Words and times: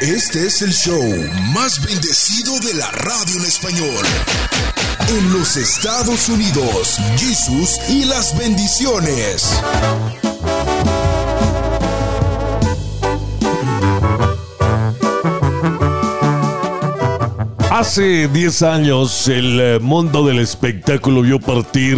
Este 0.00 0.46
es 0.46 0.62
el 0.62 0.72
show 0.72 1.02
más 1.52 1.82
bendecido 1.82 2.56
de 2.60 2.74
la 2.74 2.88
radio 2.92 3.36
en 3.36 3.44
español. 3.44 4.06
En 5.08 5.32
los 5.32 5.56
Estados 5.56 6.28
Unidos, 6.28 6.98
Jesús 7.16 7.80
y 7.88 8.04
las 8.04 8.38
bendiciones. 8.38 9.42
Hace 17.78 18.26
10 18.26 18.62
años 18.62 19.28
el 19.28 19.60
eh, 19.60 19.78
mundo 19.78 20.26
del 20.26 20.40
espectáculo 20.40 21.22
vio 21.22 21.38
partir 21.38 21.96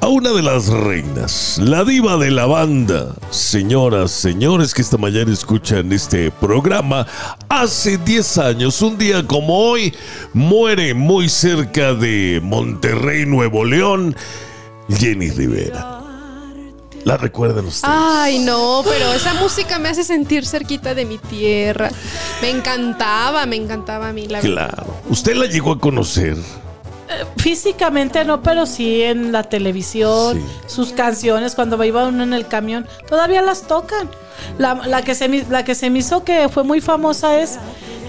a 0.00 0.06
una 0.06 0.30
de 0.32 0.42
las 0.42 0.68
reinas, 0.68 1.58
la 1.60 1.82
diva 1.82 2.16
de 2.18 2.30
la 2.30 2.46
banda. 2.46 3.16
Señoras, 3.30 4.12
señores 4.12 4.72
que 4.72 4.80
esta 4.80 4.96
mañana 4.96 5.32
escuchan 5.32 5.92
este 5.92 6.30
programa, 6.30 7.04
hace 7.48 7.98
10 7.98 8.38
años, 8.38 8.80
un 8.80 8.96
día 8.96 9.26
como 9.26 9.58
hoy, 9.58 9.92
muere 10.34 10.94
muy 10.94 11.28
cerca 11.28 11.94
de 11.94 12.40
Monterrey, 12.40 13.26
Nuevo 13.26 13.64
León, 13.64 14.14
Jenny 14.88 15.30
Rivera. 15.30 15.97
¿La 17.04 17.16
recuerdan 17.16 17.64
ustedes? 17.66 17.94
Ay, 17.96 18.38
no, 18.40 18.82
pero 18.84 19.12
esa 19.12 19.34
música 19.34 19.78
me 19.78 19.88
hace 19.88 20.04
sentir 20.04 20.44
cerquita 20.46 20.94
de 20.94 21.04
mi 21.04 21.18
tierra. 21.18 21.90
Me 22.42 22.50
encantaba, 22.50 23.46
me 23.46 23.56
encantaba 23.56 24.08
a 24.08 24.12
mí 24.12 24.26
la. 24.26 24.40
Claro. 24.40 24.86
¿Usted 25.08 25.34
la 25.36 25.46
llegó 25.46 25.72
a 25.72 25.78
conocer? 25.78 26.36
Físicamente 27.38 28.24
no, 28.24 28.42
pero 28.42 28.66
sí 28.66 29.02
en 29.02 29.32
la 29.32 29.42
televisión, 29.44 30.36
Sí. 30.38 30.44
sus 30.66 30.92
canciones, 30.92 31.54
cuando 31.54 31.82
iba 31.82 32.06
uno 32.06 32.22
en 32.22 32.34
el 32.34 32.46
camión, 32.46 32.86
todavía 33.08 33.40
las 33.42 33.62
tocan. 33.62 34.10
La, 34.58 34.74
la 34.74 35.02
que 35.02 35.14
se 35.14 35.28
la 35.48 35.64
que 35.64 35.74
se 35.74 35.90
me 35.90 36.00
hizo 36.00 36.22
que 36.24 36.48
fue 36.48 36.64
muy 36.64 36.80
famosa 36.80 37.40
es 37.40 37.58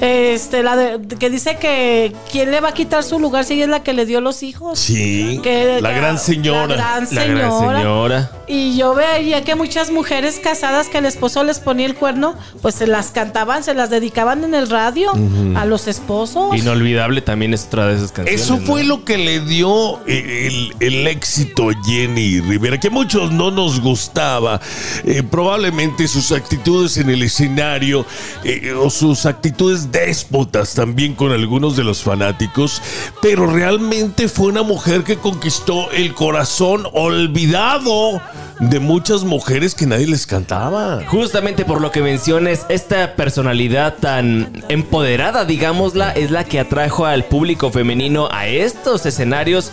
este 0.01 0.63
la 0.63 0.75
de, 0.75 0.99
que 1.17 1.29
dice 1.29 1.57
que 1.57 2.13
quién 2.31 2.51
le 2.51 2.61
va 2.61 2.69
a 2.69 2.73
quitar 2.73 3.03
su 3.03 3.19
lugar 3.19 3.45
si 3.45 3.55
ella 3.55 3.65
es 3.65 3.69
la 3.69 3.83
que 3.83 3.93
le 3.93 4.05
dio 4.05 4.21
los 4.21 4.43
hijos. 4.43 4.79
Sí. 4.79 5.39
Que- 5.43 5.79
la 5.81 5.91
gran 5.91 6.17
señora. 6.17 6.67
La 6.67 6.75
gran 6.75 7.07
La 7.11 7.25
gran 7.25 7.59
señora. 7.59 8.31
Y 8.47 8.77
yo 8.77 8.95
veía 8.95 9.43
que 9.43 9.55
muchas 9.55 9.91
mujeres 9.91 10.39
casadas 10.43 10.87
que 10.87 10.97
el 10.97 11.05
esposo 11.05 11.43
les 11.43 11.59
ponía 11.59 11.85
el 11.85 11.95
cuerno, 11.95 12.35
pues 12.61 12.75
se 12.75 12.87
las 12.87 13.11
cantaban, 13.11 13.63
se 13.63 13.73
las 13.73 13.89
dedicaban 13.89 14.43
en 14.43 14.55
el 14.55 14.69
radio 14.69 15.11
a 15.55 15.65
los 15.65 15.87
esposos. 15.87 16.55
Inolvidable 16.55 17.21
también 17.21 17.53
es 17.53 17.65
otra 17.65 17.87
de 17.87 17.95
esas 17.95 18.11
canciones. 18.11 18.41
Eso 18.41 18.57
fue 18.57 18.83
¿no? 18.83 18.89
lo 18.89 19.05
que 19.05 19.17
le 19.17 19.39
dio 19.41 20.03
el, 20.07 20.73
el 20.79 21.07
éxito 21.07 21.69
a 21.69 21.73
Jenny 21.85 22.41
Rivera, 22.41 22.79
que 22.79 22.87
a 22.87 22.91
muchos 22.91 23.31
no 23.31 23.51
nos 23.51 23.79
gustaba. 23.79 24.59
Eh, 25.03 25.21
probablemente 25.23 26.07
sus 26.07 26.31
actitudes 26.31 26.97
en 26.97 27.09
el 27.09 27.21
escenario 27.23 28.05
eh, 28.43 28.73
o 28.73 28.89
sus 28.89 29.25
actitudes 29.25 29.88
déspotas 29.91 30.73
también 30.73 31.15
con 31.15 31.31
algunos 31.31 31.75
de 31.75 31.83
los 31.83 32.03
fanáticos, 32.03 32.81
pero 33.21 33.47
realmente 33.47 34.27
fue 34.27 34.47
una 34.47 34.63
mujer 34.63 35.03
que 35.03 35.17
conquistó 35.17 35.91
el 35.91 36.13
corazón 36.13 36.87
olvidado 36.93 38.21
de 38.59 38.79
muchas 38.79 39.23
mujeres 39.23 39.73
que 39.73 39.85
nadie 39.85 40.07
les 40.07 40.27
cantaba. 40.27 41.01
Justamente 41.07 41.65
por 41.65 41.81
lo 41.81 41.91
que 41.91 42.01
menciones, 42.01 42.65
esta 42.69 43.15
personalidad 43.15 43.95
tan 43.99 44.63
empoderada, 44.67 45.45
digámosla, 45.45 46.11
es 46.11 46.31
la 46.31 46.43
que 46.43 46.59
atrajo 46.59 47.05
al 47.05 47.25
público 47.25 47.71
femenino 47.71 48.27
a 48.31 48.47
estos 48.47 49.05
escenarios 49.05 49.71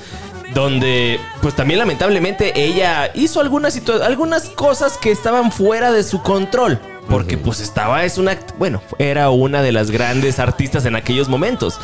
donde, 0.54 1.20
pues 1.42 1.54
también 1.54 1.78
lamentablemente 1.78 2.52
ella 2.58 3.10
hizo 3.14 3.40
algunas, 3.40 3.80
algunas 4.02 4.48
cosas 4.48 4.96
que 4.96 5.10
estaban 5.10 5.52
fuera 5.52 5.92
de 5.92 6.02
su 6.02 6.22
control. 6.22 6.80
Porque 7.08 7.38
pues 7.38 7.60
estaba, 7.60 8.04
es 8.04 8.18
una, 8.18 8.36
bueno, 8.58 8.82
era 8.98 9.30
una 9.30 9.62
de 9.62 9.70
las 9.72 9.90
grandes 9.90 10.38
artistas 10.40 10.84
en 10.86 10.96
aquellos 10.96 11.28
momentos. 11.28 11.78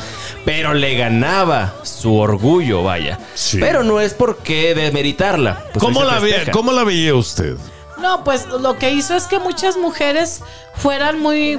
Pero 0.44 0.74
le 0.74 0.96
ganaba 0.96 1.74
su 1.84 2.16
orgullo, 2.16 2.82
vaya. 2.82 3.18
Sí. 3.34 3.58
Pero 3.60 3.82
no 3.84 4.00
es 4.00 4.14
por 4.14 4.38
qué 4.38 4.74
demeritarla. 4.74 5.62
pues, 5.72 5.84
¿Cómo, 5.84 6.02
la 6.04 6.18
ve- 6.18 6.30
festeja. 6.30 6.52
¿Cómo 6.52 6.72
la 6.72 6.84
veía 6.84 7.14
usted? 7.14 7.56
No, 8.00 8.24
pues 8.24 8.46
lo 8.46 8.76
que 8.78 8.90
hizo 8.90 9.14
es 9.14 9.24
que 9.28 9.38
muchas 9.38 9.76
mujeres 9.76 10.40
fueran 10.74 11.20
muy, 11.20 11.56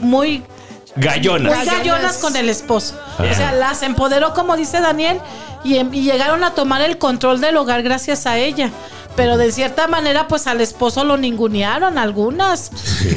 muy, 0.00 0.42
Gallona. 0.96 1.50
muy 1.54 1.66
gallonas 1.66 2.16
con 2.18 2.34
el 2.36 2.48
esposo. 2.48 2.94
O 3.18 3.34
sea, 3.34 3.52
las 3.52 3.82
empoderó, 3.82 4.32
como 4.32 4.56
dice 4.56 4.80
Daniel, 4.80 5.20
y, 5.64 5.76
em- 5.76 5.92
y 5.92 6.02
llegaron 6.02 6.44
a 6.44 6.54
tomar 6.54 6.80
el 6.80 6.96
control 6.96 7.40
del 7.42 7.56
hogar 7.58 7.82
gracias 7.82 8.24
a 8.26 8.38
ella. 8.38 8.70
Pero 9.14 9.36
de 9.36 9.52
cierta 9.52 9.86
manera, 9.88 10.26
pues 10.26 10.46
al 10.46 10.60
esposo 10.62 11.04
lo 11.04 11.16
ningunearon 11.18 11.98
algunas. 11.98 12.70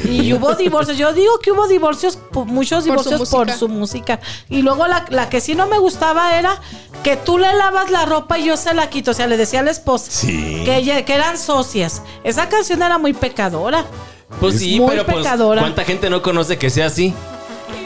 Y 0.03 0.33
hubo 0.33 0.53
divorcios. 0.56 0.97
Yo 0.97 1.13
digo 1.13 1.39
que 1.39 1.51
hubo 1.51 1.67
divorcios, 1.67 2.19
muchos 2.45 2.83
Por 2.85 3.00
su 3.01 3.09
divorcios 3.09 3.29
por 3.29 3.51
su 3.51 3.69
música. 3.69 4.19
Y 4.50 4.61
luego 4.61 4.88
la, 4.88 5.05
la 5.09 5.29
que 5.29 5.39
sí 5.39 5.55
no 5.55 5.67
me 5.67 5.78
gustaba 5.78 6.38
era 6.38 6.59
que 7.03 7.16
tú 7.16 7.38
le 7.38 7.53
lavas 7.55 7.91
la 7.91 8.05
ropa 8.05 8.38
y 8.38 8.45
yo 8.45 8.57
se 8.57 8.73
la 8.73 8.89
quito. 8.89 9.11
O 9.11 9.13
sea, 9.13 9.28
le 9.28 9.38
decía 9.38 9.61
al 9.61 9.67
esposo 9.69 10.07
Sí. 10.09 10.63
que, 10.66 10.75
ella- 10.78 11.05
que 11.05 11.13
eran 11.13 11.38
socias. 11.38 12.01
Esa 12.25 12.50
canción 12.50 12.81
era 12.84 12.97
muy 12.97 13.13
pecadora. 13.13 13.85
Pues 14.41 14.55
Es 14.55 14.61
sí, 14.61 14.79
muy 14.79 14.89
pero 14.89 15.05
pues 15.05 15.17
pecadora. 15.17 15.61
¿cuánta 15.61 15.85
gente 15.85 16.09
no 16.09 16.22
conoce 16.22 16.57
que 16.57 16.69
sea 16.69 16.88
así? 16.88 17.13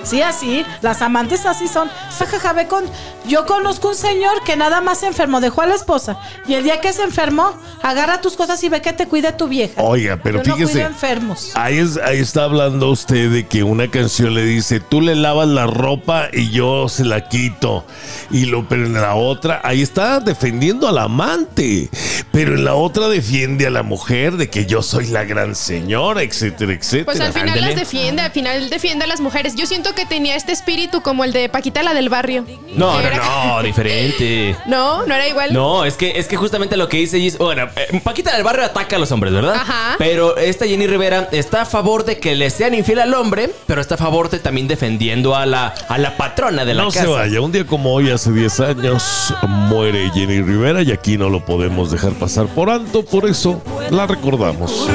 Sí, 0.03 0.21
así. 0.21 0.65
Las 0.81 1.01
amantes 1.01 1.45
así 1.45 1.67
son. 1.67 1.89
Con. 2.67 2.83
Yo 3.27 3.45
conozco 3.45 3.89
un 3.89 3.95
señor 3.95 4.43
que 4.43 4.55
nada 4.55 4.81
más 4.81 4.99
se 5.01 5.07
enfermó, 5.07 5.39
dejó 5.39 5.61
a 5.61 5.65
la 5.67 5.75
esposa. 5.75 6.17
Y 6.47 6.53
el 6.55 6.63
día 6.63 6.81
que 6.81 6.91
se 6.93 7.03
enfermó, 7.03 7.53
agarra 7.83 8.21
tus 8.21 8.35
cosas 8.35 8.63
y 8.63 8.69
ve 8.69 8.81
que 8.81 8.91
te 8.93 9.07
cuide 9.07 9.31
tu 9.33 9.47
vieja. 9.47 9.81
Oiga, 9.81 10.19
pero 10.21 10.41
Yo 10.41 10.49
no 10.51 10.55
fíjese. 10.55 10.73
cuido 10.73 10.87
enfermos. 10.87 11.51
Ahí, 11.55 11.77
es- 11.77 11.97
ahí 11.97 12.19
está 12.19 12.45
hablando 12.45 12.89
usted 12.89 13.29
de 13.29 13.47
que 13.47 13.63
una 13.63 13.89
canción 13.89 14.33
le 14.33 14.43
dice, 14.45 14.79
tú 14.79 15.01
le 15.01 15.15
lavas 15.15 15.47
la 15.47 15.67
ropa 15.67 16.27
y 16.33 16.49
yo 16.49 16.89
se 16.89 17.05
la 17.05 17.27
quito. 17.29 17.85
Y 18.31 18.45
lo, 18.45 18.67
pero 18.67 18.85
en 18.85 18.93
la 18.93 19.15
otra, 19.15 19.61
ahí 19.63 19.81
está 19.81 20.19
defendiendo 20.19 20.87
al 20.87 20.97
amante. 20.97 21.89
Pero 22.31 22.55
en 22.55 22.63
la 22.65 22.75
otra 22.75 23.07
defiende 23.09 23.67
a 23.67 23.69
la 23.69 23.83
mujer 23.83 24.37
de 24.37 24.49
que 24.49 24.65
yo 24.65 24.81
soy 24.81 25.07
la 25.07 25.23
gran 25.23 25.55
señora, 25.55 26.23
etcétera, 26.23 26.73
etcétera. 26.73 27.05
Pues 27.05 27.19
al 27.21 27.33
final 27.33 27.61
las 27.61 27.75
defiende, 27.75 28.21
al 28.21 28.31
final 28.31 28.69
defiende 28.69 29.05
a 29.05 29.07
las 29.07 29.19
mujeres. 29.19 29.55
Yo 29.55 29.65
siento 29.65 29.88
que 29.95 30.05
tenía 30.05 30.35
este 30.35 30.51
espíritu 30.51 31.01
como 31.01 31.23
el 31.23 31.33
de 31.33 31.49
Paquita 31.49 31.83
la 31.83 31.93
del 31.93 32.09
barrio. 32.09 32.45
No, 32.75 32.93
no, 32.93 32.99
era- 32.99 33.17
no, 33.17 33.63
diferente. 33.63 34.55
No, 34.65 35.05
no 35.05 35.13
era 35.15 35.27
igual. 35.27 35.53
No, 35.53 35.83
es 35.85 35.95
que, 35.95 36.11
es 36.15 36.27
que 36.27 36.35
justamente 36.37 36.77
lo 36.77 36.87
que 36.89 36.97
dice 36.97 37.19
Gis, 37.19 37.37
bueno, 37.37 37.67
eh, 37.75 37.99
Paquita 38.03 38.33
del 38.35 38.43
barrio 38.43 38.65
ataca 38.65 38.95
a 38.95 38.99
los 38.99 39.11
hombres, 39.11 39.33
¿verdad? 39.33 39.55
Ajá. 39.55 39.95
Pero 39.97 40.37
esta 40.37 40.65
Jenny 40.67 40.85
Rivera 40.87 41.27
está 41.31 41.63
a 41.63 41.65
favor 41.65 42.05
de 42.05 42.19
que 42.19 42.35
le 42.35 42.49
sean 42.49 42.73
infiel 42.75 42.99
al 42.99 43.13
hombre, 43.13 43.49
pero 43.65 43.81
está 43.81 43.95
a 43.95 43.97
favor 43.97 44.29
de 44.29 44.39
también 44.39 44.67
defendiendo 44.67 45.35
a 45.35 45.45
la, 45.45 45.73
a 45.87 45.97
la 45.97 46.17
patrona 46.17 46.65
de 46.65 46.73
la 46.75 46.83
No 46.83 46.89
casa. 46.89 47.01
se 47.01 47.07
vaya, 47.07 47.41
un 47.41 47.51
día 47.51 47.65
como 47.65 47.93
hoy, 47.93 48.11
hace 48.11 48.31
10 48.31 48.59
años, 48.59 49.33
muere 49.47 50.11
Jenny 50.13 50.41
Rivera 50.41 50.81
y 50.83 50.91
aquí 50.91 51.17
no 51.17 51.29
lo 51.29 51.43
podemos 51.45 51.89
dejar 51.91 52.11
pasar 52.13 52.45
por 52.47 52.69
alto, 52.69 53.03
por 53.03 53.27
eso 53.27 53.61
la 53.89 54.05
recordamos. 54.07 54.87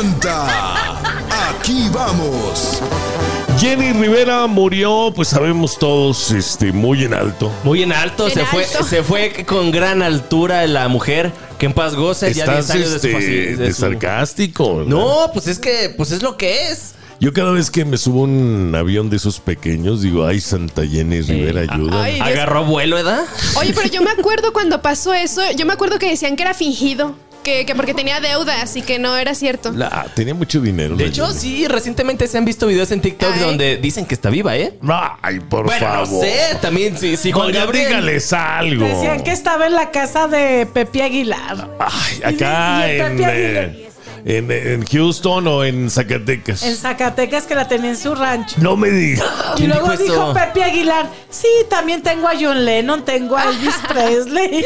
Encanta. 0.00 0.46
Aquí 1.50 1.88
vamos. 1.92 2.80
Jenny 3.58 3.92
Rivera 3.92 4.46
murió, 4.46 5.12
pues 5.14 5.28
sabemos 5.28 5.78
todos, 5.78 6.30
este, 6.30 6.70
muy 6.72 7.02
en 7.04 7.12
alto. 7.14 7.50
Muy 7.64 7.82
en 7.82 7.92
alto, 7.92 8.28
En 8.28 8.34
se 8.34 8.44
fue, 8.46 8.64
se 8.64 9.02
fue 9.02 9.44
con 9.44 9.72
gran 9.72 10.00
altura 10.00 10.64
la 10.68 10.86
mujer, 10.86 11.32
que 11.58 11.66
en 11.66 11.72
paz 11.72 11.96
goce, 11.96 12.32
ya 12.32 12.44
10 12.44 12.58
Estás 12.60 12.70
años 12.76 12.92
de 12.92 12.98
su 13.00 13.06
este, 13.08 13.30
de 13.30 13.56
de 13.56 13.72
su- 13.74 13.80
sarcástico. 13.80 14.76
¿verdad? 14.78 14.90
No, 14.90 15.30
pues 15.32 15.48
es 15.48 15.58
que, 15.58 15.92
pues 15.96 16.12
es 16.12 16.22
lo 16.22 16.36
que 16.36 16.70
es. 16.70 16.94
Yo 17.20 17.32
cada 17.32 17.50
vez 17.50 17.68
que 17.68 17.84
me 17.84 17.96
subo 17.98 18.20
a 18.20 18.24
un 18.24 18.72
avión 18.76 19.10
de 19.10 19.16
esos 19.16 19.40
pequeños, 19.40 20.02
digo, 20.02 20.24
ay, 20.24 20.40
Santa 20.40 20.86
Jenny 20.86 21.20
Rivera, 21.22 21.62
ayuda. 21.62 22.04
Ay. 22.04 22.20
Agarró 22.20 22.64
vuelo, 22.64 22.94
¿verdad? 22.94 23.24
Oye, 23.56 23.72
pero 23.74 23.88
yo 23.88 24.02
me 24.02 24.10
acuerdo 24.12 24.52
cuando 24.52 24.80
pasó 24.82 25.12
eso, 25.12 25.42
yo 25.56 25.66
me 25.66 25.72
acuerdo 25.72 25.98
que 25.98 26.08
decían 26.08 26.36
que 26.36 26.44
era 26.44 26.54
fingido, 26.54 27.16
que, 27.48 27.66
que 27.66 27.74
porque 27.74 27.94
tenía 27.94 28.20
deudas 28.20 28.76
y 28.76 28.82
que 28.82 28.98
no 28.98 29.16
era 29.16 29.34
cierto. 29.34 29.72
La- 29.72 30.06
tenía 30.14 30.34
mucho 30.34 30.60
dinero. 30.60 30.96
De 30.96 31.04
la 31.04 31.10
hecho, 31.10 31.26
Jenny. 31.28 31.38
sí, 31.38 31.68
recientemente 31.68 32.26
se 32.28 32.38
han 32.38 32.44
visto 32.44 32.66
videos 32.66 32.90
en 32.92 33.00
TikTok 33.00 33.30
Ay. 33.34 33.40
donde 33.40 33.76
dicen 33.78 34.04
que 34.06 34.14
está 34.14 34.30
viva, 34.30 34.56
¿eh? 34.56 34.74
Ay, 35.22 35.40
por 35.40 35.64
bueno, 35.64 35.80
favor. 35.86 36.08
no 36.08 36.20
sé, 36.20 36.56
también 36.60 36.98
sí, 36.98 37.16
sí, 37.16 37.32
Juan 37.32 37.48
Oiga, 37.48 37.60
Gabriel. 37.60 37.88
dígales 37.88 38.32
algo. 38.32 38.84
Decían 38.86 39.22
que 39.22 39.32
estaba 39.32 39.66
en 39.66 39.74
la 39.74 39.90
casa 39.90 40.28
de 40.28 40.66
Pepe 40.66 41.02
Aguilar. 41.02 41.68
Ay, 41.78 42.34
acá 42.34 42.82
Y- 42.86 42.90
y 42.90 42.94
el 42.94 43.00
en, 43.00 43.16
Pepe 43.16 43.22
eh, 43.22 43.58
Aguilar. 43.58 43.87
En, 44.28 44.50
en 44.50 44.84
Houston 44.84 45.46
o 45.48 45.64
en 45.64 45.88
Zacatecas. 45.90 46.62
En 46.62 46.76
Zacatecas 46.76 47.44
que 47.46 47.54
la 47.54 47.66
tenía 47.66 47.90
en 47.90 47.96
su 47.96 48.14
rancho. 48.14 48.56
No 48.60 48.76
me 48.76 48.90
digas. 48.90 49.26
Y 49.54 49.56
¿Quién 49.56 49.70
luego 49.70 49.96
dijo? 49.96 50.34
Pepe 50.34 50.62
Aguilar, 50.62 51.08
sí, 51.30 51.48
también 51.70 52.02
tengo 52.02 52.28
a 52.28 52.32
John 52.38 52.64
Lennon, 52.64 53.04
tengo 53.06 53.36
a 53.38 53.44
Elvis 53.44 53.74
Presley. 53.88 54.64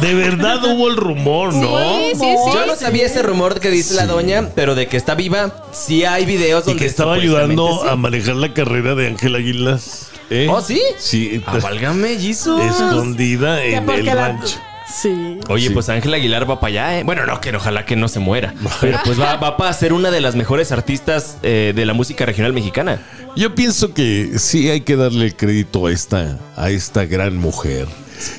De 0.00 0.14
verdad 0.14 0.64
hubo 0.64 0.88
el 0.88 0.96
rumor, 0.96 1.52
¿no? 1.52 1.76
Sí, 1.78 2.12
sí, 2.12 2.20
sí. 2.20 2.50
Yo 2.54 2.66
no 2.66 2.76
sabía 2.76 3.06
ese 3.06 3.22
rumor 3.22 3.58
que 3.58 3.70
dice 3.70 3.94
la 3.94 4.06
doña, 4.06 4.50
pero 4.54 4.74
de 4.76 4.86
que 4.86 4.96
está 4.96 5.14
viva, 5.16 5.64
sí 5.72 6.04
hay 6.04 6.24
videos 6.24 6.62
Y 6.64 6.66
donde 6.70 6.82
que 6.84 6.86
estaba 6.88 7.14
ayudando 7.14 7.80
sí. 7.82 7.88
a 7.90 7.96
manejar 7.96 8.36
la 8.36 8.54
carrera 8.54 8.94
de 8.94 9.08
Ángel 9.08 9.34
Aguilas. 9.34 10.10
¿eh? 10.30 10.46
¿Oh, 10.48 10.60
sí? 10.60 10.80
Sí. 10.98 11.42
Ah, 11.46 11.58
válgame, 11.60 12.16
Jesus. 12.16 12.62
escondida 12.64 13.64
en 13.64 13.90
el 13.90 14.06
la- 14.06 14.14
rancho. 14.14 14.56
Sí. 14.92 15.38
Oye, 15.48 15.68
Sí. 15.68 15.74
pues 15.74 15.88
Ángel 15.88 16.12
Aguilar 16.14 16.48
va 16.50 16.58
para 16.60 16.68
allá, 16.70 16.98
¿eh? 16.98 17.04
Bueno, 17.04 17.24
no, 17.26 17.40
que 17.40 17.54
ojalá 17.54 17.84
que 17.86 17.96
no 17.96 18.08
se 18.08 18.18
muera. 18.18 18.54
Pero 18.80 18.98
pues 19.04 19.20
va, 19.20 19.36
va 19.36 19.56
para 19.56 19.72
ser 19.72 19.92
una 19.92 20.10
de 20.10 20.20
las 20.20 20.34
mejores 20.34 20.72
artistas 20.72 21.38
eh, 21.42 21.72
de 21.74 21.86
la 21.86 21.94
música 21.94 22.26
regional 22.26 22.52
mexicana. 22.52 23.00
Yo 23.36 23.54
pienso 23.54 23.94
que 23.94 24.32
sí 24.38 24.68
hay 24.70 24.80
que 24.80 24.96
darle 24.96 25.26
el 25.26 25.36
crédito 25.36 25.86
a 25.86 25.92
esta, 25.92 26.38
a 26.56 26.70
esta 26.70 27.04
gran 27.04 27.36
mujer. 27.36 27.86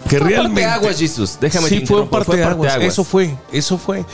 Que 0.07 0.19
Fue 0.19 0.29
realmente. 0.29 0.61
parteaguas, 0.61 0.99
Jesus. 0.99 1.37
Déjame 1.41 1.67
sí, 1.67 1.83
fue 1.87 2.07
parte 2.07 2.25
fue 2.33 2.37
parteaguas. 2.37 2.77
Eso 2.81 3.03
fue, 3.03 3.35
eso 3.51 3.79
fue. 3.79 4.05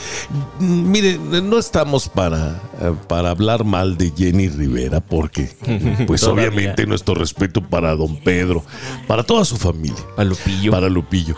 Mire, 0.60 1.18
no 1.18 1.58
estamos 1.58 2.08
para, 2.08 2.58
para 3.06 3.28
hablar 3.28 3.64
mal 3.64 3.98
de 3.98 4.10
Jenny 4.16 4.48
Rivera, 4.48 5.00
porque, 5.00 5.50
pues 6.06 6.22
obviamente 6.24 6.86
nuestro 6.86 7.14
respeto 7.16 7.60
para 7.60 7.94
don 7.96 8.16
Pedro, 8.16 8.64
para 9.06 9.22
toda 9.24 9.44
su 9.44 9.58
familia. 9.58 10.02
Pa' 10.16 10.24
Lupillo. 10.24 10.70
Para 10.70 10.88
Lupillo. 10.88 11.34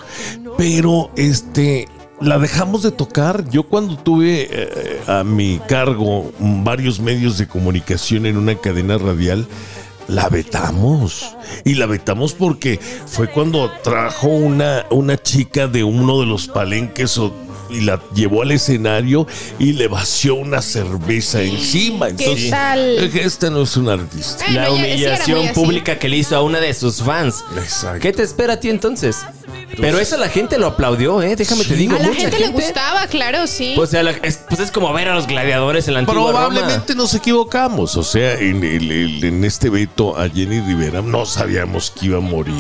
Pero 0.60 1.10
este. 1.16 1.88
La 2.20 2.38
dejamos 2.38 2.82
de 2.82 2.90
tocar. 2.90 3.48
Yo 3.48 3.62
cuando 3.62 3.96
tuve 3.96 4.46
eh, 4.52 5.00
a 5.06 5.24
mi 5.24 5.58
cargo 5.66 6.30
varios 6.38 7.00
medios 7.00 7.38
de 7.38 7.48
comunicación 7.48 8.26
en 8.26 8.36
una 8.36 8.56
cadena 8.56 8.98
radial, 8.98 9.46
la 10.06 10.28
vetamos. 10.28 11.34
Y 11.64 11.76
la 11.76 11.86
vetamos 11.86 12.34
porque 12.34 12.78
fue 13.06 13.30
cuando 13.30 13.70
trajo 13.82 14.26
una, 14.28 14.84
una 14.90 15.16
chica 15.16 15.66
de 15.66 15.82
uno 15.82 16.20
de 16.20 16.26
los 16.26 16.46
palenques 16.46 17.16
o- 17.16 17.32
y 17.70 17.80
la 17.82 18.00
llevó 18.14 18.42
al 18.42 18.52
escenario 18.52 19.26
y 19.58 19.72
le 19.72 19.88
vació 19.88 20.34
una 20.34 20.62
cerveza 20.62 21.42
encima. 21.42 22.08
Entonces, 22.08 22.50
tal? 22.50 22.98
dije, 23.00 23.24
Esta 23.24 23.50
no 23.50 23.62
es 23.62 23.76
una 23.76 23.94
artista. 23.94 24.44
Ay, 24.46 24.54
La 24.54 24.66
sí 24.66 24.72
humillación 24.72 25.48
pública 25.54 25.98
que 25.98 26.08
le 26.08 26.16
hizo 26.18 26.36
a 26.36 26.42
una 26.42 26.60
de 26.60 26.72
sus 26.74 27.02
fans. 27.02 27.44
Exacto. 27.56 28.00
¿Qué 28.00 28.12
te 28.12 28.22
espera 28.22 28.54
a 28.54 28.60
ti 28.60 28.70
entonces? 28.70 29.18
Pero 29.80 29.98
eso 29.98 30.16
la 30.16 30.28
gente 30.28 30.58
lo 30.58 30.66
aplaudió, 30.66 31.22
¿eh? 31.22 31.36
Déjame 31.36 31.64
te 31.64 31.74
digo. 31.74 31.94
A 31.96 32.00
la 32.00 32.08
mucha 32.08 32.22
gente 32.22 32.38
le 32.40 32.48
gustaba, 32.48 33.06
claro, 33.06 33.46
sí. 33.46 33.72
Pues, 33.76 33.94
a 33.94 34.02
la- 34.02 34.10
es, 34.10 34.38
pues 34.48 34.60
es 34.60 34.70
como 34.70 34.92
ver 34.92 35.08
a 35.08 35.14
los 35.14 35.26
gladiadores 35.26 35.86
en 35.88 35.94
la 35.94 36.00
antigua 36.00 36.30
Probablemente 36.30 36.94
nos 36.94 37.14
equivocamos. 37.14 37.96
O 37.96 38.02
sea, 38.02 38.34
en, 38.34 38.62
el- 38.64 38.90
el- 38.90 39.24
en 39.24 39.44
este 39.44 39.70
veto 39.70 40.18
a 40.18 40.28
Jenny 40.28 40.60
Rivera 40.60 41.02
no 41.02 41.24
sabíamos 41.24 41.90
que 41.92 42.06
iba 42.06 42.18
a 42.18 42.20
morir. 42.20 42.54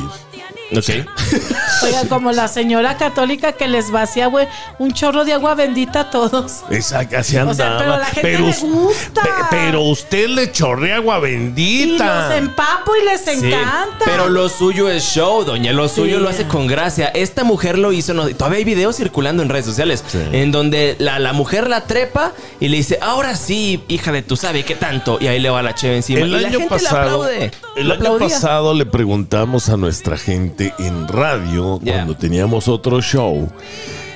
Roma. 0.70 0.80
Ok. 0.80 1.42
Oiga, 1.82 2.04
como 2.08 2.32
la 2.32 2.46
señora 2.48 2.96
católica 2.96 3.52
que 3.52 3.66
les 3.68 3.90
vacía, 3.90 4.26
güey, 4.26 4.46
un 4.78 4.92
chorro 4.92 5.24
de 5.24 5.32
agua 5.32 5.54
bendita 5.54 6.00
a 6.00 6.10
todos. 6.10 6.58
Exacto, 6.70 7.16
así 7.18 7.36
O 7.38 7.54
sea, 7.54 7.66
andaba. 7.66 7.78
pero 7.78 7.96
la 7.98 8.04
gente 8.06 8.38
le 8.38 8.42
us- 8.50 8.60
gusta. 8.60 9.22
pe- 9.22 9.28
pero 9.50 9.80
usted 9.82 10.28
le 10.28 10.52
chorrea 10.52 10.96
agua 10.96 11.18
Y 11.18 11.22
bendita. 11.22 12.28
los 12.28 12.38
empapo 12.38 12.92
y 13.00 13.04
les 13.04 13.20
Sí, 13.22 13.46
encanta. 13.46 14.04
pero 14.04 14.28
lo 14.28 14.48
suyo 14.48 14.90
es 14.90 15.02
show, 15.04 15.44
doña. 15.44 15.72
Lo 15.72 15.88
suyo 15.88 16.16
Sí. 16.18 16.22
lo 16.22 16.28
hace 16.28 16.46
con 16.46 16.66
gracia. 16.66 17.08
Esta 17.08 17.44
mujer 17.44 17.78
lo 17.78 17.92
hizo. 17.92 18.12
no- 18.14 18.28
todavía 18.34 18.58
hay 18.58 18.64
videos 18.64 18.96
circulando 18.96 19.42
en 19.42 19.48
redes 19.48 19.64
sociales. 19.66 20.04
En 20.32 20.52
donde 20.52 20.96
la, 20.98 21.18
la 21.18 21.32
mujer 21.32 21.68
la 21.68 21.84
trepa 21.84 22.32
y 22.60 22.68
le 22.68 22.76
dice, 22.76 22.98
ahora 23.00 23.36
sí, 23.36 23.82
hija 23.88 24.12
de 24.12 24.22
tu 24.22 24.36
sabe 24.36 24.64
qué 24.64 24.74
tanto. 24.74 25.18
Y 25.20 25.28
ahí 25.28 25.38
le 25.40 25.48
va 25.50 25.62
la 25.62 25.74
cheve 25.74 25.96
encima. 25.96 26.20
El 26.20 26.28
y 26.28 26.30
la 26.32 26.38
año 26.48 26.58
gente 26.58 26.68
pasado, 26.68 27.24
le 27.24 27.46
aplaude. 27.46 27.50
el 27.76 27.92
año 27.92 28.18
pasado 28.18 28.74
le 28.74 28.84
preguntamos 28.86 29.68
a 29.68 29.76
nuestra 29.76 30.16
gente 30.18 30.59
en 30.78 31.08
radio 31.08 31.80
cuando 31.82 32.14
teníamos 32.16 32.68
otro 32.68 33.00
show 33.00 33.50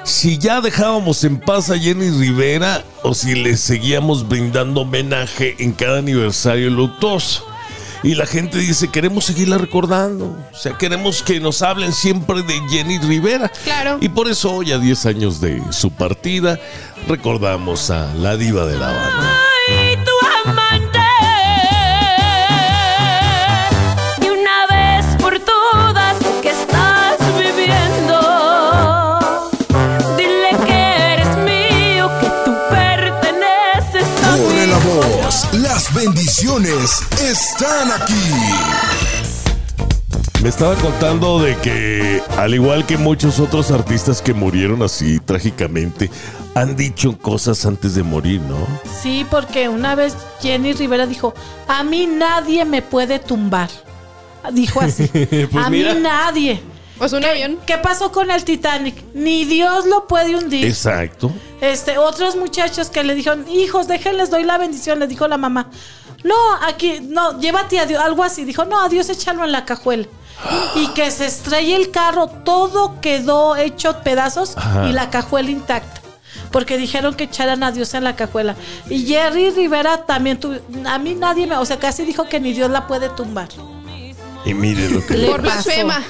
si 0.05 0.37
ya 0.37 0.61
dejábamos 0.61 1.25
en 1.25 1.41
paz 1.41 1.71
a 1.71 1.79
Jenny 1.79 2.11
Rivera 2.11 2.85
o 3.03 3.15
si 3.15 3.35
le 3.35 3.57
seguíamos 3.57 4.29
brindando 4.29 4.83
homenaje 4.83 5.57
en 5.59 5.73
cada 5.73 5.99
aniversario 5.99 6.69
luctuoso. 6.71 7.47
Y 8.03 8.15
la 8.15 8.27
gente 8.27 8.59
dice, 8.59 8.89
queremos 8.89 9.25
seguirla 9.25 9.57
recordando. 9.57 10.27
O 10.27 10.57
sea, 10.57 10.77
queremos 10.77 11.23
que 11.23 11.41
nos 11.41 11.63
hablen 11.63 11.95
siempre 11.95 12.43
de 12.43 12.61
Jenny 12.69 12.99
Rivera. 12.99 13.51
Claro. 13.65 13.97
Y 13.99 14.11
por 14.11 14.29
eso 14.29 14.53
hoy, 14.53 14.73
a 14.73 14.79
10 14.79 15.07
años 15.07 15.41
de 15.41 15.63
su 15.71 15.91
partida, 15.91 16.61
recordamos 17.09 17.89
a 17.89 18.13
la 18.13 18.37
diva 18.37 18.67
de 18.67 18.77
la 18.77 18.89
banda. 18.89 19.44
Bendiciones 36.05 37.01
están 37.23 37.91
aquí. 37.91 38.13
Me 40.43 40.51
estaba 40.51 40.75
contando 40.75 41.41
de 41.41 41.57
que, 41.57 42.21
al 42.37 42.55
igual 42.55 42.85
que 42.85 42.99
muchos 42.99 43.41
otros 43.41 43.71
artistas 43.71 44.21
que 44.21 44.35
murieron 44.35 44.83
así 44.83 45.19
trágicamente, 45.19 46.11
han 46.55 46.77
dicho 46.77 47.17
cosas 47.19 47.65
antes 47.65 47.95
de 47.95 48.03
morir, 48.03 48.43
¿no? 48.43 48.67
Sí, 49.03 49.27
porque 49.31 49.71
una 49.71 49.95
vez 49.95 50.15
Jenny 50.43 50.75
Rivera 50.75 51.07
dijo, 51.07 51.33
a 51.69 51.83
mí 51.83 52.07
nadie 52.07 52.67
me 52.67 52.83
puede 52.83 53.19
tumbar. 53.19 53.71
Dijo 54.53 54.83
así. 54.83 55.09
Pues 55.51 55.65
a 55.65 55.71
mira. 55.71 55.95
mí 55.95 56.01
nadie. 56.03 56.61
Pues 56.99 57.13
un 57.13 57.25
avión. 57.25 57.59
¿Qué 57.67 57.77
pasó 57.79 58.13
con 58.13 58.31
el 58.31 58.45
Titanic? 58.45 58.95
Ni 59.15 59.45
Dios 59.45 59.85
lo 59.87 60.07
puede 60.07 60.37
hundir. 60.37 60.65
Exacto. 60.67 61.33
Este, 61.61 61.99
otros 61.99 62.37
muchachos 62.37 62.89
que 62.91 63.03
le 63.03 63.15
dijeron, 63.15 63.47
hijos, 63.49 63.89
déjenles, 63.89 64.31
doy 64.31 64.45
la 64.45 64.59
bendición, 64.59 64.99
le 65.01 65.07
dijo 65.07 65.27
la 65.27 65.37
mamá. 65.37 65.71
No, 66.23 66.35
aquí, 66.67 67.01
no, 67.03 67.39
llévate 67.41 67.79
a 67.81 67.87
Dios, 67.87 68.03
algo 68.03 68.23
así. 68.23 68.45
Dijo, 68.45 68.65
no, 68.65 68.81
a 68.81 68.89
Dios 68.89 69.09
échalo 69.09 69.45
en 69.45 69.53
la 69.53 69.65
cajuela. 69.65 70.07
Y 70.77 70.89
que 70.89 71.11
se 71.11 71.27
estrelle 71.27 71.77
el 71.77 71.91
carro, 71.91 72.29
todo 72.29 73.01
quedó 73.01 73.57
hecho 73.57 73.99
pedazos 74.03 74.57
Ajá. 74.57 74.89
y 74.89 74.93
la 74.93 75.11
cajuela 75.11 75.51
intacta. 75.51 76.01
Porque 76.51 76.77
dijeron 76.79 77.15
que 77.15 77.25
echaran 77.25 77.63
a 77.65 77.73
Dios 77.73 77.95
en 77.95 78.05
la 78.05 78.15
cajuela. 78.15 78.55
Y 78.89 79.07
Jerry 79.07 79.51
Rivera 79.51 80.05
también 80.07 80.39
tuvo, 80.39 80.57
a 80.87 80.99
mí 80.99 81.15
nadie 81.15 81.47
me, 81.47 81.57
o 81.57 81.65
sea, 81.65 81.79
casi 81.79 82.05
dijo 82.05 82.29
que 82.29 82.39
ni 82.41 82.53
Dios 82.53 82.71
la 82.71 82.87
puede 82.87 83.09
tumbar. 83.11 83.49
Y 84.45 84.55
mire 84.55 84.89
lo 84.91 85.05
que... 85.05 85.17
Le 85.17 85.27
Por 85.29 85.43
pasó. 85.43 85.65
blasfema. 85.65 86.03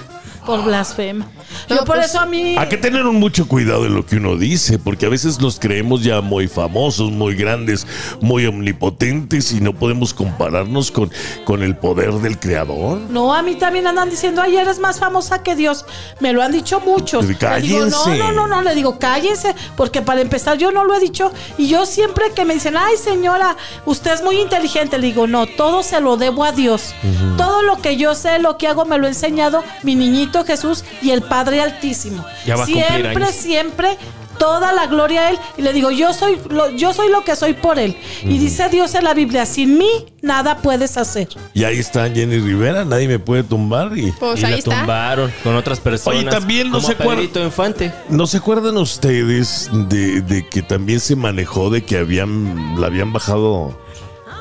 Por 0.44 0.64
blasfema. 0.64 1.26
Yo 1.68 1.78
por 1.78 1.96
pues, 1.96 2.06
eso 2.06 2.20
a 2.20 2.26
mí... 2.26 2.56
Hay 2.58 2.68
que 2.68 2.76
tener 2.76 3.06
un 3.06 3.16
mucho 3.16 3.48
cuidado 3.48 3.86
en 3.86 3.94
lo 3.94 4.04
que 4.04 4.16
uno 4.16 4.36
dice, 4.36 4.78
porque 4.78 5.06
a 5.06 5.08
veces 5.08 5.40
los 5.40 5.58
creemos 5.58 6.02
ya 6.02 6.20
muy 6.20 6.48
famosos, 6.48 7.10
muy 7.10 7.34
grandes, 7.34 7.86
muy 8.20 8.46
omnipotentes 8.46 9.52
y 9.52 9.60
no 9.60 9.72
podemos 9.72 10.12
compararnos 10.12 10.90
con, 10.90 11.10
con 11.44 11.62
el 11.62 11.76
poder 11.76 12.12
del 12.14 12.38
creador. 12.38 12.98
No, 13.08 13.34
a 13.34 13.42
mí 13.42 13.54
también 13.54 13.86
andan 13.86 14.10
diciendo, 14.10 14.42
ay, 14.42 14.56
eres 14.56 14.78
más 14.78 14.98
famosa 14.98 15.42
que 15.42 15.56
Dios. 15.56 15.86
Me 16.20 16.32
lo 16.32 16.42
han 16.42 16.52
dicho 16.52 16.80
muchos. 16.80 17.24
Le 17.24 17.34
digo, 17.34 17.40
no, 17.40 17.48
Cállense. 17.48 18.18
no, 18.18 18.32
no, 18.32 18.46
no, 18.46 18.62
le 18.62 18.74
digo, 18.74 18.98
cállense, 18.98 19.54
porque 19.76 20.02
para 20.02 20.20
empezar 20.20 20.58
yo 20.58 20.70
no 20.70 20.84
lo 20.84 20.94
he 20.94 21.00
dicho. 21.00 21.32
Y 21.56 21.68
yo 21.68 21.86
siempre 21.86 22.32
que 22.34 22.44
me 22.44 22.54
dicen, 22.54 22.76
ay, 22.76 22.96
señora, 22.96 23.56
usted 23.86 24.12
es 24.12 24.22
muy 24.22 24.40
inteligente, 24.40 24.98
le 24.98 25.06
digo, 25.06 25.26
no, 25.26 25.46
todo 25.46 25.82
se 25.82 26.00
lo 26.00 26.16
debo 26.16 26.44
a 26.44 26.52
Dios. 26.52 26.94
Todo 27.36 27.62
lo 27.62 27.80
que 27.80 27.96
yo 27.96 28.14
sé, 28.14 28.38
lo 28.38 28.58
que 28.58 28.68
hago, 28.68 28.84
me 28.84 28.98
lo 28.98 29.06
ha 29.06 29.08
enseñado 29.08 29.64
mi 29.82 29.94
niñito 29.94 30.33
Jesús 30.42 30.82
y 31.02 31.10
el 31.10 31.22
Padre 31.22 31.60
Altísimo. 31.60 32.24
Ya 32.44 32.56
va 32.56 32.64
a 32.64 32.66
cumplir 32.66 32.86
siempre, 32.88 33.24
años. 33.24 33.30
siempre. 33.34 33.98
Toda 34.38 34.72
la 34.72 34.88
gloria 34.88 35.20
a 35.20 35.30
Él. 35.30 35.38
Y 35.56 35.62
le 35.62 35.72
digo, 35.72 35.92
yo 35.92 36.12
soy 36.12 36.40
lo, 36.50 36.68
yo 36.70 36.92
soy 36.92 37.08
lo 37.08 37.22
que 37.22 37.36
soy 37.36 37.52
por 37.54 37.78
Él. 37.78 37.96
Y 38.24 38.36
dice 38.38 38.68
Dios 38.68 38.92
en 38.96 39.04
la 39.04 39.14
Biblia, 39.14 39.46
sin 39.46 39.78
mí 39.78 39.88
nada 40.22 40.56
puedes 40.58 40.96
hacer. 40.96 41.28
Y 41.54 41.62
ahí 41.62 41.78
está 41.78 42.10
Jenny 42.10 42.40
Rivera, 42.40 42.84
nadie 42.84 43.06
me 43.06 43.20
puede 43.20 43.44
tumbar 43.44 43.96
y... 43.96 44.10
Pues 44.10 44.40
y 44.40 44.44
ahí 44.44 44.50
la 44.54 44.58
está. 44.58 44.80
tumbaron 44.80 45.32
con 45.44 45.54
otras 45.54 45.78
personas. 45.78 46.18
Oye, 46.20 46.28
también 46.28 46.66
no 46.68 46.78
como 46.78 46.86
se 46.88 46.94
acuerda- 46.94 47.14
Pedrito 47.14 47.44
Infante. 47.44 47.92
¿No 48.08 48.26
se 48.26 48.38
acuerdan 48.38 48.76
ustedes 48.76 49.70
de, 49.72 50.20
de 50.22 50.48
que 50.48 50.62
también 50.62 50.98
se 50.98 51.14
manejó 51.14 51.70
de 51.70 51.84
que 51.84 51.98
habían 51.98 52.80
la 52.80 52.88
habían 52.88 53.12
bajado 53.12 53.78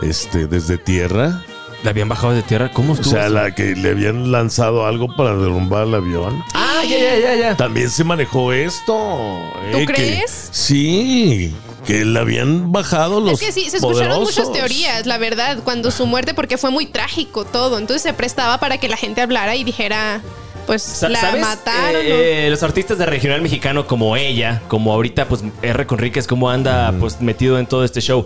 este 0.02 0.48
desde 0.48 0.80
tierra? 0.80 1.44
¿La 1.84 1.90
habían 1.90 2.08
bajado 2.08 2.34
de 2.34 2.44
tierra? 2.44 2.72
¿Cómo 2.72 2.94
O 2.94 2.96
estuvo? 2.96 3.12
sea, 3.13 3.25
eso? 3.25 3.34
la 3.34 3.54
que 3.54 3.75
le 3.75 3.90
habían 3.90 4.32
lanzado 4.32 4.86
algo 4.86 5.08
para 5.16 5.36
derrumbar 5.36 5.86
el 5.88 5.96
avión. 5.96 6.42
Ah, 6.54 6.82
ya, 6.88 6.98
ya, 6.98 7.20
ya, 7.20 7.36
ya. 7.36 7.58
También 7.58 7.90
se 7.90 8.04
manejó 8.06 8.54
esto. 8.54 9.40
¿Tú 9.72 9.80
que- 9.80 9.86
crees? 9.86 10.48
sí, 10.52 11.54
que 11.86 12.06
le 12.06 12.18
habían 12.20 12.72
bajado 12.72 13.20
los 13.20 13.34
Es 13.34 13.48
que 13.48 13.52
sí, 13.52 13.70
se 13.70 13.78
escucharon 13.78 14.22
muchas 14.24 14.52
teorías, 14.54 15.06
la 15.06 15.18
verdad, 15.18 15.60
cuando 15.63 15.92
su 15.92 16.06
muerte, 16.06 16.34
porque 16.34 16.58
fue 16.58 16.72
muy 16.72 16.86
trágico 16.86 17.44
todo. 17.44 17.78
Entonces 17.78 18.02
se 18.02 18.13
prestaba 18.13 18.60
para 18.60 18.78
que 18.78 18.88
la 18.88 18.96
gente 18.98 19.22
hablara 19.22 19.56
y 19.58 19.63
dijera 19.66 20.22
pues 20.66 20.82
Sa- 20.82 21.10
la 21.10 21.20
¿Sabes? 21.20 21.42
mataron. 21.42 22.02
Eh, 22.02 22.48
eh, 22.48 22.50
los 22.50 22.63
artistas 22.63 22.98
de 22.98 23.06
regional 23.06 23.42
mexicano 23.42 23.86
como 23.86 24.16
ella, 24.16 24.62
como 24.70 24.94
ahorita 24.94 25.28
pues 25.28 25.44
R. 25.62 25.86
Conríquez, 25.86 26.25
como 26.25 26.50
anda 26.50 26.94
pues 26.98 27.20
metido 27.20 27.60
en 27.60 27.66
todo 27.68 27.84
este 27.84 28.00
show. 28.00 28.25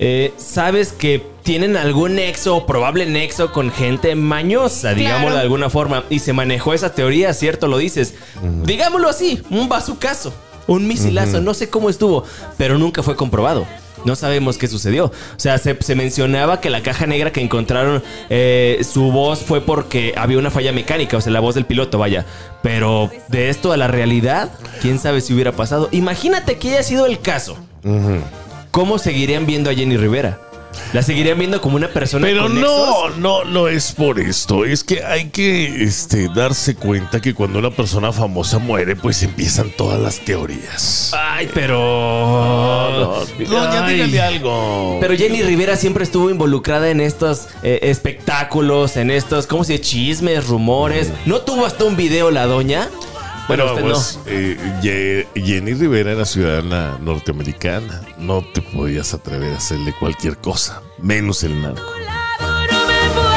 eh, 0.00 0.34
Sabes 0.36 0.90
que 0.92 1.22
tienen 1.46 1.76
algún 1.76 2.16
nexo 2.16 2.56
o 2.56 2.66
probable 2.66 3.06
nexo 3.06 3.52
con 3.52 3.70
gente 3.70 4.16
mañosa, 4.16 4.94
digámoslo 4.94 5.36
de 5.36 5.42
alguna 5.42 5.70
forma. 5.70 6.02
Y 6.10 6.18
se 6.18 6.32
manejó 6.32 6.74
esa 6.74 6.92
teoría, 6.92 7.32
¿cierto? 7.34 7.68
Lo 7.68 7.78
dices. 7.78 8.14
Digámoslo 8.64 9.08
así, 9.08 9.40
un 9.48 9.68
bazucazo, 9.68 10.34
un 10.66 10.88
misilazo, 10.88 11.40
no 11.40 11.54
sé 11.54 11.70
cómo 11.70 11.88
estuvo, 11.88 12.24
pero 12.58 12.78
nunca 12.78 13.04
fue 13.04 13.14
comprobado. 13.14 13.64
No 14.04 14.16
sabemos 14.16 14.58
qué 14.58 14.66
sucedió. 14.66 15.06
O 15.06 15.12
sea, 15.38 15.58
se, 15.58 15.80
se 15.80 15.94
mencionaba 15.94 16.60
que 16.60 16.68
la 16.68 16.82
caja 16.82 17.06
negra 17.06 17.30
que 17.30 17.40
encontraron, 17.40 18.02
eh, 18.28 18.80
su 18.82 19.12
voz 19.12 19.38
fue 19.40 19.60
porque 19.60 20.14
había 20.16 20.38
una 20.38 20.50
falla 20.50 20.72
mecánica, 20.72 21.16
o 21.16 21.20
sea, 21.20 21.32
la 21.32 21.40
voz 21.40 21.54
del 21.54 21.64
piloto, 21.64 21.96
vaya. 21.96 22.26
Pero 22.60 23.08
de 23.28 23.50
esto 23.50 23.70
a 23.70 23.76
la 23.76 23.86
realidad, 23.86 24.50
quién 24.82 24.98
sabe 24.98 25.20
si 25.20 25.32
hubiera 25.32 25.52
pasado. 25.52 25.88
Imagínate 25.92 26.58
que 26.58 26.70
haya 26.72 26.82
sido 26.82 27.06
el 27.06 27.20
caso. 27.20 27.56
¿Cómo 28.72 28.98
seguirían 28.98 29.46
viendo 29.46 29.70
a 29.70 29.74
Jenny 29.74 29.96
Rivera? 29.96 30.40
¿La 30.92 31.02
seguirían 31.02 31.38
viendo 31.38 31.60
como 31.60 31.76
una 31.76 31.88
persona 31.88 32.26
Pero 32.26 32.42
con 32.44 32.60
no, 32.60 33.06
nexos? 33.06 33.18
no, 33.18 33.44
no 33.44 33.68
es 33.68 33.92
por 33.92 34.18
esto. 34.20 34.64
Es 34.64 34.84
que 34.84 35.04
hay 35.04 35.30
que 35.30 35.82
este, 35.84 36.28
darse 36.34 36.74
cuenta 36.74 37.20
que 37.20 37.34
cuando 37.34 37.58
una 37.58 37.70
persona 37.70 38.12
famosa 38.12 38.58
muere, 38.58 38.96
pues 38.96 39.22
empiezan 39.22 39.70
todas 39.70 40.00
las 40.00 40.20
teorías. 40.20 41.12
Ay, 41.14 41.48
pero... 41.52 43.24
Doña, 43.38 43.84
Ay. 43.86 43.94
dígale 43.94 44.20
algo. 44.20 44.98
Pero 45.00 45.16
Jenny 45.16 45.42
Rivera 45.42 45.76
siempre 45.76 46.04
estuvo 46.04 46.30
involucrada 46.30 46.90
en 46.90 47.00
estos 47.00 47.48
eh, 47.62 47.80
espectáculos, 47.82 48.96
en 48.96 49.10
estos, 49.10 49.46
¿cómo 49.46 49.64
se 49.64 49.74
dice? 49.74 49.84
Chismes, 49.84 50.46
rumores. 50.46 51.10
¿No 51.24 51.40
tuvo 51.40 51.66
hasta 51.66 51.84
un 51.84 51.96
video 51.96 52.30
la 52.30 52.46
doña? 52.46 52.88
Bueno, 53.48 53.72
Bueno, 53.74 53.88
pues 53.90 54.18
eh, 54.26 55.24
Jenny 55.34 55.74
Rivera 55.74 56.12
era 56.12 56.24
ciudadana 56.24 56.98
norteamericana. 57.00 58.02
No 58.18 58.42
te 58.42 58.60
podías 58.60 59.14
atrever 59.14 59.52
a 59.54 59.58
hacerle 59.58 59.94
cualquier 59.98 60.36
cosa, 60.38 60.82
menos 60.98 61.44
el 61.44 61.62
narco. 61.62 61.80
No 62.40 62.86
me 62.86 63.10
puedo 63.14 63.30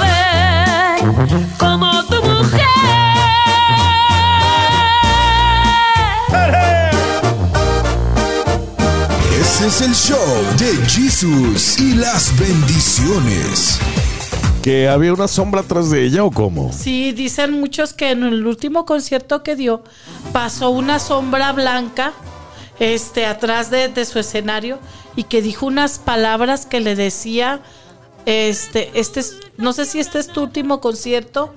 ver 0.00 1.48
como 1.58 2.04
tu 2.04 2.22
mujer. 2.22 2.62
Ese 9.40 9.66
es 9.66 9.80
el 9.80 9.94
show 9.94 10.18
de 10.58 10.76
Jesús 10.88 11.78
y 11.78 11.94
las 11.94 12.36
bendiciones. 12.38 13.78
¿Que 14.62 14.88
había 14.88 15.12
una 15.12 15.26
sombra 15.26 15.62
atrás 15.62 15.90
de 15.90 16.04
ella 16.04 16.24
o 16.24 16.30
cómo? 16.30 16.72
Sí, 16.72 17.12
dicen 17.12 17.58
muchos 17.60 17.92
que 17.92 18.10
en 18.12 18.22
el 18.22 18.46
último 18.46 18.86
concierto 18.86 19.42
que 19.42 19.56
dio 19.56 19.82
pasó 20.32 20.70
una 20.70 21.00
sombra 21.00 21.52
blanca 21.52 22.12
este, 22.78 23.26
atrás 23.26 23.70
de, 23.70 23.88
de 23.88 24.04
su 24.04 24.20
escenario 24.20 24.78
y 25.16 25.24
que 25.24 25.42
dijo 25.42 25.66
unas 25.66 25.98
palabras 25.98 26.64
que 26.64 26.80
le 26.80 26.94
decía, 26.94 27.60
este, 28.24 28.90
este 28.94 29.20
es, 29.20 29.36
no 29.56 29.72
sé 29.72 29.84
si 29.84 29.98
este 29.98 30.18
es 30.18 30.28
tu 30.28 30.42
último 30.42 30.80
concierto 30.80 31.52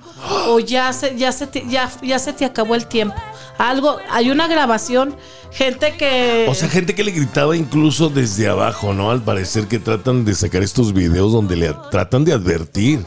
o 0.48 0.58
ya 0.58 0.92
se, 0.92 1.16
ya 1.16 1.30
se, 1.32 1.46
te, 1.46 1.64
ya, 1.68 1.90
ya 2.02 2.18
se 2.18 2.32
te 2.32 2.44
acabó 2.44 2.74
el 2.74 2.86
tiempo. 2.86 3.16
Algo, 3.58 3.98
hay 4.10 4.30
una 4.30 4.48
grabación, 4.48 5.16
gente 5.50 5.96
que... 5.96 6.46
O 6.48 6.54
sea, 6.54 6.68
gente 6.68 6.94
que 6.94 7.02
le 7.04 7.12
gritaba 7.12 7.56
incluso 7.56 8.10
desde 8.10 8.48
abajo, 8.48 8.92
¿no? 8.92 9.10
Al 9.10 9.22
parecer 9.22 9.66
que 9.66 9.78
tratan 9.78 10.24
de 10.24 10.34
sacar 10.34 10.62
estos 10.62 10.92
videos 10.92 11.32
donde 11.32 11.56
le 11.56 11.74
tratan 11.90 12.24
de 12.24 12.34
advertir. 12.34 13.04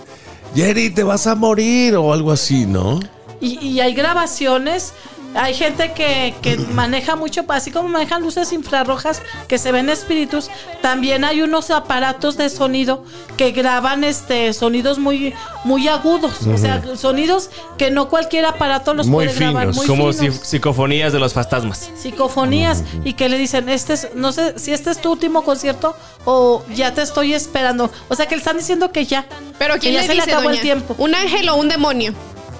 Jenny, 0.55 0.89
te 0.89 1.03
vas 1.03 1.27
a 1.27 1.35
morir 1.35 1.95
o 1.95 2.11
algo 2.11 2.31
así, 2.31 2.65
¿no? 2.65 2.99
Y, 3.39 3.59
y 3.65 3.79
hay 3.79 3.93
grabaciones, 3.93 4.93
hay 5.35 5.53
gente 5.53 5.93
que, 5.93 6.33
que 6.41 6.57
maneja 6.73 7.15
mucho, 7.15 7.43
así 7.49 7.71
como 7.71 7.87
manejan 7.89 8.21
luces 8.21 8.51
infrarrojas 8.53 9.21
que 9.47 9.57
se 9.57 9.71
ven 9.71 9.89
espíritus, 9.89 10.49
también 10.81 11.23
hay 11.23 11.41
unos 11.41 11.69
aparatos 11.71 12.37
de 12.37 12.49
sonido 12.49 13.03
que 13.37 13.51
graban 13.51 14.03
este 14.03 14.53
sonidos 14.53 14.99
muy, 14.99 15.33
muy 15.63 15.87
agudos, 15.87 16.45
o 16.47 16.57
sea, 16.57 16.81
sonidos 16.97 17.49
que 17.77 17.91
no 17.91 18.09
cualquier 18.09 18.45
aparato 18.45 18.93
los 18.93 19.07
Muy 19.07 19.25
puede 19.27 19.37
grabar. 19.39 19.61
finos, 19.63 19.75
Muy 19.77 19.87
Como 19.87 20.11
finos. 20.13 20.35
psicofonías 20.43 21.13
de 21.13 21.19
los 21.19 21.33
fantasmas. 21.33 21.89
psicofonías 21.97 22.83
y 23.03 23.13
que 23.13 23.29
le 23.29 23.37
dicen, 23.37 23.69
este 23.69 23.93
es, 23.93 24.09
no 24.15 24.31
sé 24.31 24.57
si 24.59 24.73
este 24.73 24.89
es 24.91 24.99
tu 25.01 25.11
último 25.11 25.43
concierto 25.43 25.95
o 26.25 26.63
ya 26.73 26.93
te 26.93 27.01
estoy 27.01 27.33
esperando. 27.33 27.89
O 28.09 28.15
sea 28.15 28.25
que 28.27 28.35
le 28.35 28.39
están 28.39 28.57
diciendo 28.57 28.91
que 28.91 29.05
ya. 29.05 29.25
Pero 29.57 29.75
que 29.75 29.79
¿quién 29.81 29.93
ya 29.93 30.01
le 30.01 30.07
se 30.07 30.13
dice, 30.13 30.25
le 30.25 30.31
acabó 30.33 30.43
doña? 30.49 30.55
el 30.57 30.61
tiempo. 30.61 30.95
¿Un 30.97 31.15
ángel 31.15 31.47
o 31.49 31.55
un 31.55 31.69
demonio? 31.69 32.13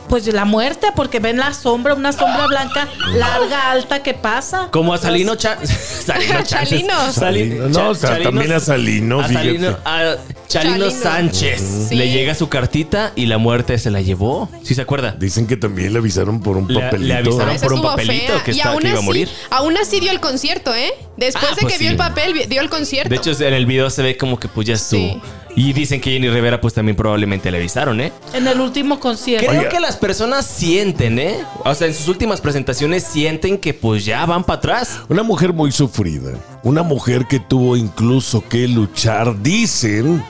Pues 0.09 0.25
la 0.33 0.43
muerte, 0.43 0.87
porque 0.95 1.19
ven 1.19 1.37
la 1.37 1.53
sombra, 1.53 1.93
una 1.93 2.11
sombra 2.11 2.47
blanca, 2.47 2.87
larga, 3.13 3.71
alta 3.71 4.01
que 4.01 4.13
pasa. 4.15 4.69
Como 4.71 4.93
a 4.93 4.97
Salino 4.97 5.35
Cha- 5.35 5.57
Salino 5.65 6.33
Chances. 6.43 6.69
Chalino. 6.87 7.13
Salino- 7.13 7.67
No, 7.69 7.89
o 7.89 7.95
sea, 7.95 8.09
Chalinos- 8.11 8.23
también 8.23 8.51
a 8.53 8.59
Salino, 8.59 9.19
a 9.19 9.23
fíjate. 9.27 9.45
Salino, 9.47 9.77
a 9.85 10.15
Chalino 10.47 10.77
Chalino. 10.87 10.91
Sánchez. 10.91 11.61
Sí. 11.89 11.95
Le 11.95 12.09
llega 12.11 12.33
su 12.33 12.49
cartita 12.49 13.11
y 13.15 13.27
la 13.27 13.37
muerte 13.37 13.77
se 13.77 13.91
la 13.91 14.01
llevó. 14.01 14.49
¿Sí 14.63 14.73
se 14.73 14.81
acuerda? 14.81 15.11
Dicen 15.11 15.45
que 15.45 15.57
también 15.57 15.93
le 15.93 15.99
avisaron 15.99 16.41
por 16.41 16.57
un 16.57 16.67
Le- 16.67 16.73
le 16.73 16.79
papelito. 16.81 17.15
avisaron. 17.15 17.49
Ah, 17.55 17.59
por 17.61 17.73
un 17.73 17.81
papelito 17.83 18.13
fea. 18.33 18.43
que 18.43 18.51
está- 18.51 18.75
que 18.77 18.87
iba 18.87 18.97
a 18.99 19.01
morir. 19.01 19.29
aún 19.51 19.77
así 19.77 19.99
dio 19.99 20.11
el 20.11 20.19
concierto, 20.19 20.73
¿eh? 20.73 20.91
Después 21.17 21.45
Ah, 21.51 21.55
de 21.55 21.61
pues 21.61 21.73
que 21.73 21.79
vio 21.79 21.87
sí. 21.89 21.91
el 21.91 21.97
papel, 21.97 22.49
dio 22.49 22.61
el 22.61 22.69
concierto. 22.69 23.09
De 23.09 23.15
hecho, 23.17 23.31
en 23.43 23.53
el 23.53 23.65
video 23.67 23.89
se 23.91 24.01
ve 24.01 24.17
como 24.17 24.39
que 24.39 24.47
pues 24.47 24.67
ya 24.67 24.73
estuvo. 24.73 24.99
Sí. 24.99 25.21
Y 25.55 25.73
dicen 25.73 25.99
que 25.99 26.11
Jenny 26.11 26.29
Rivera 26.29 26.61
pues 26.61 26.73
también 26.73 26.95
probablemente 26.95 27.51
le 27.51 27.57
avisaron, 27.57 27.99
¿eh? 27.99 28.13
En 28.33 28.47
el 28.47 28.61
último 28.61 28.99
concierto. 28.99 29.47
Creo 29.47 29.59
Oiga. 29.61 29.69
que 29.69 29.79
las 29.79 29.97
personas 29.97 30.45
sienten, 30.45 31.19
¿eh? 31.19 31.43
O 31.65 31.73
sea, 31.75 31.87
en 31.87 31.93
sus 31.93 32.07
últimas 32.07 32.39
presentaciones 32.39 33.03
sienten 33.03 33.57
que 33.57 33.73
pues 33.73 34.05
ya 34.05 34.25
van 34.25 34.43
para 34.43 34.57
atrás. 34.59 34.99
Una 35.09 35.23
mujer 35.23 35.51
muy 35.51 35.71
sufrida. 35.71 36.31
Una 36.63 36.83
mujer 36.83 37.25
que 37.27 37.39
tuvo 37.39 37.75
incluso 37.75 38.43
que 38.47 38.67
luchar. 38.67 39.41
Dicen. 39.41 40.23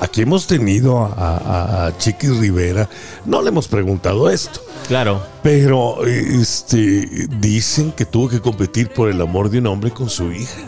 Aquí 0.00 0.22
hemos 0.22 0.46
tenido 0.48 0.98
a, 0.98 1.12
a- 1.36 1.86
a 1.86 1.98
Chiqui 1.98 2.28
Rivera. 2.28 2.88
No 3.24 3.42
le 3.42 3.48
hemos 3.50 3.68
preguntado 3.68 4.28
esto. 4.30 4.60
Claro. 4.88 5.22
Pero 5.42 6.04
este 6.04 7.28
dicen 7.38 7.92
que 7.92 8.04
tuvo 8.04 8.28
que 8.28 8.40
competir 8.40 8.88
por 8.88 9.08
el 9.08 9.20
amor 9.20 9.50
de 9.50 9.58
un 9.58 9.66
hombre 9.68 9.90
con 9.92 10.08
su 10.10 10.32
hija. 10.32 10.58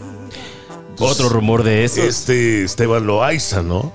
Otro 0.99 1.29
rumor 1.29 1.63
de 1.63 1.85
eso. 1.85 2.03
Este 2.03 2.65
Esteban 2.65 3.07
Loaiza, 3.07 3.63
¿no? 3.63 3.93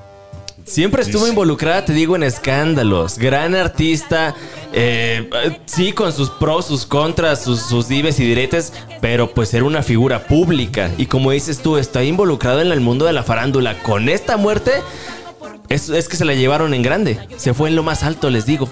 Siempre 0.65 1.01
estuvo 1.01 1.27
involucrada, 1.27 1.83
te 1.83 1.93
digo, 1.93 2.15
en 2.15 2.21
escándalos. 2.21 3.17
Gran 3.17 3.55
artista. 3.55 4.35
eh, 4.71 5.27
sí, 5.65 5.93
con 5.93 6.13
sus 6.13 6.29
pros, 6.29 6.65
sus 6.65 6.85
contras, 6.85 7.43
sus, 7.43 7.61
sus 7.61 7.87
dives 7.87 8.19
y 8.19 8.25
diretes. 8.25 8.73
Pero 9.01 9.31
pues 9.31 9.51
era 9.55 9.63
una 9.63 9.81
figura 9.81 10.27
pública. 10.27 10.91
Y 10.97 11.07
como 11.07 11.31
dices 11.31 11.59
tú, 11.59 11.77
está 11.77 12.03
involucrado 12.03 12.61
en 12.61 12.71
el 12.71 12.81
mundo 12.81 13.05
de 13.05 13.13
la 13.13 13.23
farándula. 13.23 13.81
Con 13.81 14.09
esta 14.09 14.37
muerte, 14.37 14.73
es, 15.69 15.89
es 15.89 16.07
que 16.07 16.17
se 16.17 16.25
la 16.25 16.35
llevaron 16.35 16.75
en 16.75 16.83
grande. 16.83 17.19
Se 17.37 17.55
fue 17.55 17.69
en 17.69 17.75
lo 17.75 17.81
más 17.81 18.03
alto, 18.03 18.29
les 18.29 18.45
digo. 18.45 18.69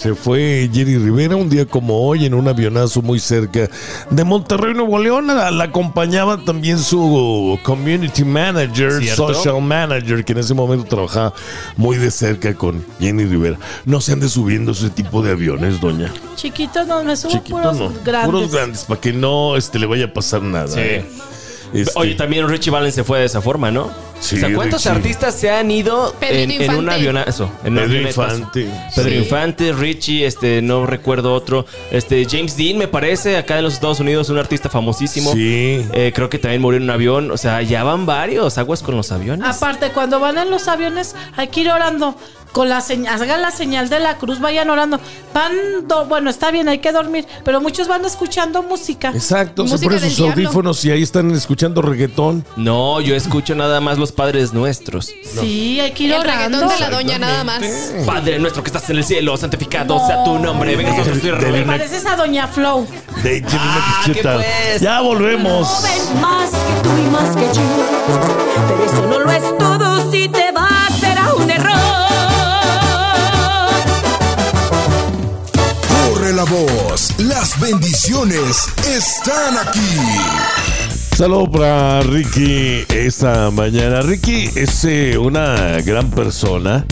Se 0.00 0.14
fue 0.14 0.70
Jerry 0.72 0.96
Rivera 0.96 1.36
un 1.36 1.50
día 1.50 1.66
como 1.66 2.08
hoy 2.08 2.24
en 2.24 2.32
un 2.32 2.48
avionazo 2.48 3.02
muy 3.02 3.18
cerca 3.20 3.68
de 4.08 4.24
Monterrey, 4.24 4.72
Nuevo 4.72 4.98
León. 4.98 5.26
La, 5.26 5.50
la 5.50 5.64
acompañaba 5.64 6.42
también 6.42 6.78
su 6.78 7.60
community 7.62 8.24
manager, 8.24 8.92
¿Cierto? 8.92 9.34
social 9.34 9.60
manager, 9.60 10.24
que 10.24 10.32
en 10.32 10.38
ese 10.38 10.54
momento 10.54 10.86
trabajaba 10.86 11.34
muy 11.76 11.98
de 11.98 12.10
cerca 12.10 12.54
con 12.54 12.82
Jenny 12.98 13.26
Rivera. 13.26 13.58
No 13.84 14.00
se 14.00 14.14
ande 14.14 14.30
subiendo 14.30 14.72
ese 14.72 14.88
tipo 14.88 15.20
de 15.20 15.32
aviones, 15.32 15.82
doña. 15.82 16.10
Chiquitos 16.34 16.86
no, 16.86 17.04
me 17.04 17.14
subo 17.14 17.32
Chiquito 17.32 17.58
puros 17.58 17.78
no. 17.78 17.92
grandes. 18.02 18.30
Puros 18.30 18.50
grandes, 18.50 18.84
para 18.84 19.00
que 19.02 19.12
no 19.12 19.54
este, 19.54 19.78
le 19.78 19.84
vaya 19.84 20.06
a 20.06 20.12
pasar 20.14 20.40
nada. 20.40 20.68
Sí. 20.68 20.80
¿eh? 20.80 21.04
Este, 21.74 21.92
Oye, 21.96 22.14
también 22.14 22.48
Richie 22.48 22.70
Valens 22.70 22.94
se 22.94 23.04
fue 23.04 23.18
de 23.18 23.26
esa 23.26 23.42
forma, 23.42 23.70
¿no? 23.70 23.90
Sí, 24.20 24.36
o 24.36 24.38
sea, 24.40 24.54
¿cuántos 24.54 24.84
Richie. 24.84 24.96
artistas 24.96 25.34
se 25.34 25.50
han 25.50 25.70
ido 25.70 26.14
en, 26.20 26.74
un 26.74 26.88
avionazo? 26.90 27.50
En 27.64 27.74
Pedro 27.74 27.86
avionetas? 27.86 28.38
Infante. 28.38 28.68
Pedro 28.94 29.10
Sí. 29.10 29.16
Infante, 29.16 29.72
Richie, 29.72 30.26
este, 30.26 30.62
no 30.62 30.86
recuerdo 30.86 31.32
otro. 31.32 31.66
Este, 31.90 32.26
James 32.30 32.56
Dean, 32.56 32.76
me 32.76 32.86
parece, 32.86 33.36
acá 33.36 33.58
en 33.58 33.64
los 33.64 33.74
Estados 33.74 33.98
Unidos, 34.00 34.28
un 34.28 34.38
artista 34.38 34.68
famosísimo. 34.68 35.32
Sí. 35.32 35.84
Eh, 35.92 36.12
creo 36.14 36.28
que 36.28 36.38
también 36.38 36.60
murió 36.60 36.76
en 36.76 36.84
un 36.84 36.90
avión. 36.90 37.30
O 37.30 37.36
sea, 37.36 37.62
ya 37.62 37.82
van 37.82 38.06
varios 38.06 38.58
aguas 38.58 38.82
con 38.82 38.96
los 38.96 39.10
aviones. 39.10 39.48
Aparte, 39.48 39.90
cuando 39.90 40.20
van 40.20 40.38
en 40.38 40.50
los 40.50 40.68
aviones, 40.68 41.16
hay 41.36 41.48
que 41.48 41.62
ir 41.62 41.70
orando. 41.70 42.16
Con 42.52 42.68
la 42.68 42.80
señal, 42.80 43.22
hagan 43.22 43.42
la 43.42 43.50
señal 43.52 43.88
de 43.88 44.00
la 44.00 44.16
cruz, 44.18 44.40
vayan 44.40 44.68
orando. 44.70 44.98
Van, 45.32 45.52
do- 45.86 46.06
bueno, 46.06 46.30
está 46.30 46.50
bien, 46.50 46.68
hay 46.68 46.78
que 46.78 46.90
dormir, 46.90 47.24
pero 47.44 47.60
muchos 47.60 47.86
van 47.86 48.04
escuchando 48.04 48.62
música. 48.64 49.10
Exacto, 49.14 49.64
se 49.66 49.74
Música 49.74 49.94
ponen 49.94 50.08
sus 50.10 50.16
diablo. 50.18 50.34
audífonos 50.34 50.84
y 50.84 50.90
ahí 50.90 51.02
están 51.02 51.30
escuchando 51.30 51.80
reggaetón. 51.80 52.44
No, 52.56 53.00
yo 53.00 53.14
escucho 53.14 53.54
nada 53.54 53.80
más 53.80 53.98
los 53.98 54.10
padres 54.10 54.52
nuestros. 54.52 55.12
Sí, 55.22 55.78
hay 55.78 55.92
que 55.92 56.04
ir 56.04 56.12
el 56.12 56.20
orando. 56.20 56.58
reggaetón 56.58 56.68
de 56.68 56.78
la 56.80 56.90
doña 56.90 57.18
nada 57.18 57.44
más. 57.44 57.62
Padre 58.04 58.38
nuestro 58.40 58.64
que 58.64 58.68
estás 58.70 58.90
en 58.90 58.96
el 58.96 59.04
cielo, 59.04 59.36
santificado 59.36 60.04
sea 60.06 60.24
tu 60.24 60.38
nombre. 60.38 60.74
Venga, 60.74 60.90
nosotros 60.96 61.22
Me 61.22 61.62
pareces 61.62 62.04
a 62.06 62.16
Doña 62.16 62.48
Flow. 62.48 62.86
De 63.22 63.44
Ah. 63.52 64.02
¿qué 64.06 64.14
pues? 64.22 64.80
Ya 64.80 65.00
volvemos. 65.00 65.68
Más 66.20 66.50
que 66.50 66.82
tú 66.82 66.90
y 66.98 67.10
más 67.10 67.36
que 67.36 67.42
yo. 67.54 67.62
Pero 68.68 68.84
eso 68.84 69.06
no 69.06 69.18
lo 69.20 69.30
es 69.30 69.58
todo 69.58 70.10
si 70.10 70.28
te 70.28 70.49
Las 77.18 77.60
bendiciones 77.60 78.64
están 78.88 79.58
aquí. 79.58 79.78
Saludo 81.14 81.50
para 81.50 82.00
Ricky 82.00 82.86
esta 82.88 83.50
mañana. 83.50 84.00
Ricky 84.00 84.48
es 84.54 84.86
eh, 84.86 85.18
una 85.18 85.82
gran 85.82 86.08
persona 86.10 86.86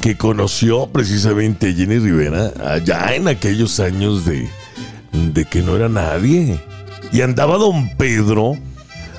que 0.00 0.16
conoció 0.16 0.88
precisamente 0.88 1.74
Jenny 1.74 2.00
Rivera 2.00 2.52
allá 2.66 3.14
en 3.14 3.28
aquellos 3.28 3.78
años 3.78 4.24
de, 4.24 4.50
de 5.12 5.44
que 5.44 5.62
no 5.62 5.76
era 5.76 5.88
nadie. 5.88 6.60
Y 7.12 7.20
andaba 7.20 7.58
don 7.58 7.88
Pedro, 7.96 8.54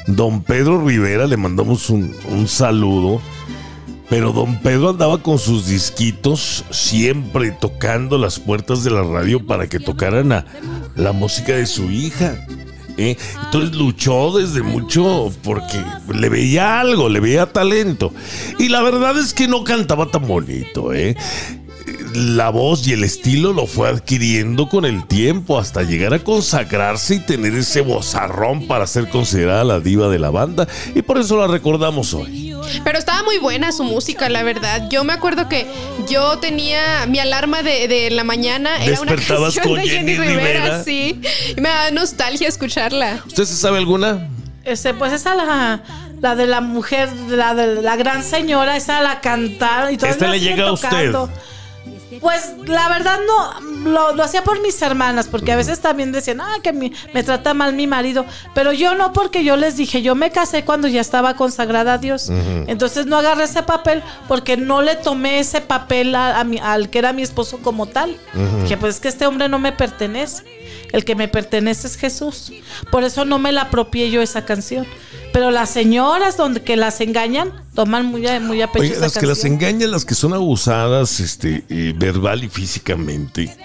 don 0.08 0.44
Pedro 0.44 0.86
Rivera, 0.86 1.26
le 1.26 1.38
mandamos 1.38 1.90
un 1.90 2.48
saludo. 2.50 3.22
Pero 4.10 4.32
don 4.32 4.60
Pedro 4.60 4.90
andaba 4.90 5.18
con 5.20 5.40
sus 5.40 5.68
disquitos 5.68 6.66
siempre 6.70 7.52
tocando 7.52 8.18
las 8.18 8.40
puertas 8.40 8.84
de 8.84 8.92
la 8.92 9.02
radio 9.04 9.46
para 9.46 9.68
que 9.68 9.80
tocaran 9.80 10.32
a- 10.32 10.46
la 10.96 11.14
música 11.14 11.54
de 11.54 11.66
su 11.66 11.90
hija. 11.90 12.46
¿eh? 12.98 13.18
Entonces 13.46 13.76
luchó 13.76 14.38
desde 14.38 14.62
mucho 14.62 15.32
porque 15.44 15.84
le 16.14 16.30
veía 16.30 16.80
algo, 16.80 17.10
le 17.10 17.20
veía 17.22 17.48
talento. 17.48 18.14
Y 18.60 18.70
la 18.70 18.82
verdad 18.84 19.18
es 19.18 19.34
que 19.34 19.48
no 19.48 19.64
cantaba 19.64 20.06
tan 20.12 20.28
bonito. 20.28 20.94
¿eh? 20.94 21.16
La 22.14 22.50
voz 22.50 22.88
y 22.88 22.94
el 22.94 23.04
estilo 23.04 23.52
lo 23.54 23.66
fue 23.66 23.90
adquiriendo 23.90 24.70
con 24.70 24.86
el 24.86 25.08
tiempo 25.08 25.58
hasta 25.58 25.82
llegar 25.82 26.14
a 26.14 26.20
consagrarse 26.24 27.16
y 27.16 27.20
tener 27.20 27.56
ese 27.56 27.82
vozarrón 27.82 28.68
para 28.68 28.86
ser 28.86 29.10
considerada 29.10 29.64
la 29.64 29.80
diva 29.80 30.10
de 30.10 30.20
la 30.20 30.30
banda. 30.30 30.68
Y 30.94 31.02
por 31.02 31.18
eso 31.18 31.38
la 31.38 31.48
recordamos 31.48 32.14
hoy. 32.14 32.53
Pero 32.84 32.98
estaba 32.98 33.24
muy 33.24 33.38
buena 33.40 33.72
su 33.72 33.84
música, 33.84 34.30
la 34.30 34.44
verdad. 34.44 34.88
Yo 34.90 35.04
me 35.04 35.14
acuerdo 35.14 35.48
que 35.50 35.68
yo 36.10 36.38
tenía 36.40 37.06
mi 37.08 37.20
alarma 37.20 37.62
de, 37.64 37.88
de 37.88 38.10
la 38.12 38.24
mañana. 38.24 38.84
Era 38.84 39.00
una 39.02 39.16
canción 39.16 39.64
con 39.64 39.76
de 39.76 39.88
Jenny 39.88 40.14
Jenny 40.14 40.18
Rivera, 40.18 40.60
Rivera. 40.60 40.84
sí. 40.84 41.22
Y 41.56 41.62
me 41.62 41.70
da 41.70 41.92
nostalgia 41.92 42.48
escucharla. 42.48 43.22
¿Usted 43.26 43.46
se 43.46 43.56
sabe 43.56 43.78
alguna? 43.78 44.28
Este, 44.64 44.94
pues 44.94 45.12
esa 45.12 45.36
la, 45.36 45.82
la 46.22 46.36
de 46.36 46.48
la 46.48 46.62
mujer, 46.62 47.10
la 47.30 47.54
de 47.54 47.82
la 47.82 47.96
gran 47.98 48.24
señora, 48.24 48.78
esa 48.78 49.02
la 49.02 49.20
cantaron 49.20 49.94
y 49.94 49.98
todavía 49.98 50.14
Esta 50.14 50.28
le 50.30 50.40
llega 50.40 50.68
a 50.68 50.72
usted. 50.74 51.14
Pues 52.22 52.54
la 52.66 52.90
verdad 52.90 53.20
no, 53.26 53.90
lo, 53.90 54.14
lo 54.16 54.24
hacía 54.24 54.44
por 54.44 54.62
mis 54.62 54.82
hermanas, 54.82 55.28
porque 55.30 55.52
a 55.52 55.56
veces 55.56 55.80
también 55.80 56.12
decían, 56.12 56.42
ah, 56.42 56.56
que 56.64 56.74
mi- 56.74 56.92
me 57.14 57.24
trata 57.24 57.54
mal 57.54 57.74
mi 57.74 57.88
marido, 57.88 58.26
pero 58.54 58.72
yo 58.74 58.96
no, 58.96 59.14
porque 59.14 59.44
yo 59.44 59.56
les 59.58 59.78
dije, 59.78 60.02
yo 60.02 60.16
me 60.16 60.32
casé 60.32 60.64
cuando 60.66 60.88
ya 60.88 61.02
estaba 61.02 61.36
consagrada 61.36 61.94
a 61.94 61.98
Dios, 61.98 62.30
entonces 62.68 63.06
no 63.06 63.18
agarré 63.18 63.44
ese 63.46 63.64
papel 63.64 64.02
porque 64.28 64.58
no 64.58 64.82
le 64.82 64.96
tomé 64.96 65.40
ese 65.40 65.62
papel 65.62 66.16
a, 66.16 66.40
a 66.40 66.44
mi- 66.44 66.60
al 66.60 66.90
que 66.90 67.00
era 67.00 67.14
mi 67.14 67.22
esposo 67.22 67.60
como 67.60 67.88
tal. 67.88 68.18
Dije, 68.64 68.78
pues 68.78 68.96
es 68.96 69.02
que 69.02 69.08
este 69.08 69.26
hombre 69.26 69.50
no 69.50 69.60
me 69.60 69.72
pertenece, 69.72 70.44
el 70.92 71.06
que 71.06 71.16
me 71.16 71.28
pertenece 71.28 71.88
es 71.88 71.96
Jesús, 71.98 72.52
por 72.92 73.04
eso 73.04 73.26
no 73.26 73.40
me 73.40 73.52
la 73.52 73.64
apropié 73.64 74.10
yo 74.12 74.22
esa 74.22 74.46
canción. 74.46 74.86
Pero 75.34 75.50
las 75.50 75.72
señoras 75.72 76.38
donde 76.38 76.62
que 76.62 76.76
las 76.76 77.02
engañan 77.02 77.63
toman 77.74 78.06
muy 78.06 78.26
a, 78.28 78.40
muy 78.40 78.62
a 78.62 78.68
pecho 78.72 78.84
Oye, 78.84 78.92
esa 78.94 79.02
las 79.02 79.18
que 79.18 79.26
las 79.26 79.44
engañan, 79.46 79.92
las 79.92 80.06
que 80.06 80.16
son 80.16 80.34
abusadas 80.34 81.20
este, 81.20 81.64
eh, 81.70 81.94
verbal 81.96 82.44
y 82.44 82.50
físicamente, 82.50 83.56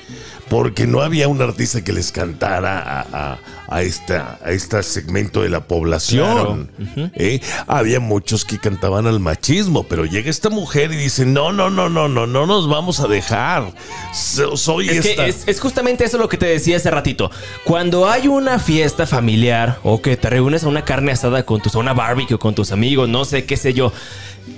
porque 0.49 0.87
no 0.87 1.01
había 1.03 1.29
un 1.29 1.41
artista 1.43 1.83
que 1.85 1.93
les 1.93 2.11
cantara 2.13 2.79
a, 2.79 3.01
a- 3.33 3.39
a 3.69 3.83
esta, 3.83 4.39
a 4.45 4.51
este 4.53 4.83
segmento 4.83 5.43
de 5.43 5.51
la 5.51 5.61
población. 5.67 6.71
¿eh? 7.15 7.41
Había 7.67 8.01
muchos 8.01 8.45
que 8.45 8.59
cantaban 8.59 9.07
al 9.07 9.21
machismo, 9.21 9.85
pero 9.85 10.05
llega 10.07 10.31
esta 10.31 10.49
mujer 10.51 10.93
y 10.93 10.97
dice, 10.97 11.27
no, 11.27 11.53
no, 11.53 11.69
no, 11.71 11.89
no, 11.89 12.09
no, 12.09 12.27
no 12.27 12.47
nos 12.47 12.69
vamos 12.69 13.01
a 13.01 13.09
dejar. 13.09 13.73
So- 14.15 14.57
soy 14.57 14.89
Es 14.89 15.05
esta. 15.05 15.25
que 15.25 15.31
es, 15.31 15.43
es 15.47 15.61
justamente 15.61 16.05
eso 16.05 16.19
lo 16.19 16.29
que 16.29 16.37
te 16.39 16.47
decía 16.47 16.77
hace 16.79 16.91
ratito. 16.91 17.31
Cuando 17.65 18.09
hay 18.09 18.27
una 18.29 18.59
fiesta 18.59 19.07
familiar 19.07 19.79
o 19.83 20.01
que 20.01 20.17
te 20.17 20.31
reúnes 20.31 20.65
a 20.65 20.69
una 20.69 20.85
carne 20.85 21.13
asada 21.13 21.43
con 21.45 21.61
tus, 21.61 21.75
a 21.75 21.79
una 21.79 21.93
barbecue 21.93 22.39
con 22.39 22.55
tus 22.55 22.73
amigos, 22.73 23.09
no 23.09 23.25
sé 23.25 23.45
qué 23.45 23.57
sé 23.57 23.75
yo. 23.75 23.93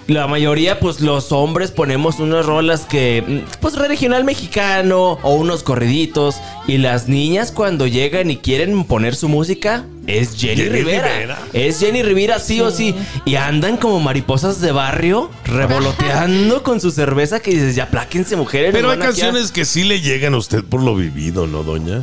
La 0.06 0.28
mayoría, 0.28 0.78
pues 0.78 1.00
los 1.00 1.32
hombres 1.32 1.72
ponemos 1.72 2.20
unas 2.20 2.46
rolas 2.46 2.82
que, 2.82 3.24
mm, 3.26 3.58
pues 3.60 3.76
regional 3.76 4.22
mexicano 4.24 5.18
o 5.22 5.34
unos 5.34 5.62
corriditos. 5.64 6.36
Y 6.68 6.78
las 6.78 7.08
niñas 7.08 7.50
cuando 7.50 7.86
llegan 7.88 8.30
y 8.30 8.36
quieren 8.36 8.84
poner 8.84 9.00
su 9.14 9.28
música, 9.28 9.84
es 10.06 10.36
Jenny, 10.36 10.56
Jenny 10.56 10.69
Rivera. 10.71 11.13
Rivera. 11.13 11.39
Es 11.52 11.80
Jenny 11.80 12.02
Rivera, 12.02 12.39
sí, 12.39 12.60
o 12.60 12.71
sí. 12.71 12.95
Y 13.25 13.36
andan 13.36 13.76
como 13.76 14.00
mariposas 14.00 14.60
de 14.60 14.73
barrio, 14.73 15.30
revoloteando 15.45 16.63
con 16.63 16.80
su 16.80 16.91
cerveza 16.91 17.41
que 17.41 17.50
dices, 17.52 17.75
ya 17.75 17.89
pláquense 17.89 18.36
mujeres. 18.36 18.73
Pero 18.73 18.91
hay 18.91 18.99
van 18.99 19.08
aquí 19.08 19.21
a-". 19.21 19.25
canciones 19.25 19.52
que 19.52 19.65
sí 19.65 19.84
le 19.84 20.00
llegan 20.00 20.34
a 20.34 20.39
usted 20.39 20.65
por 20.65 20.82
lo 20.82 20.95
vivido, 20.95 21.47
¿no, 21.47 21.63
doña? 21.63 22.02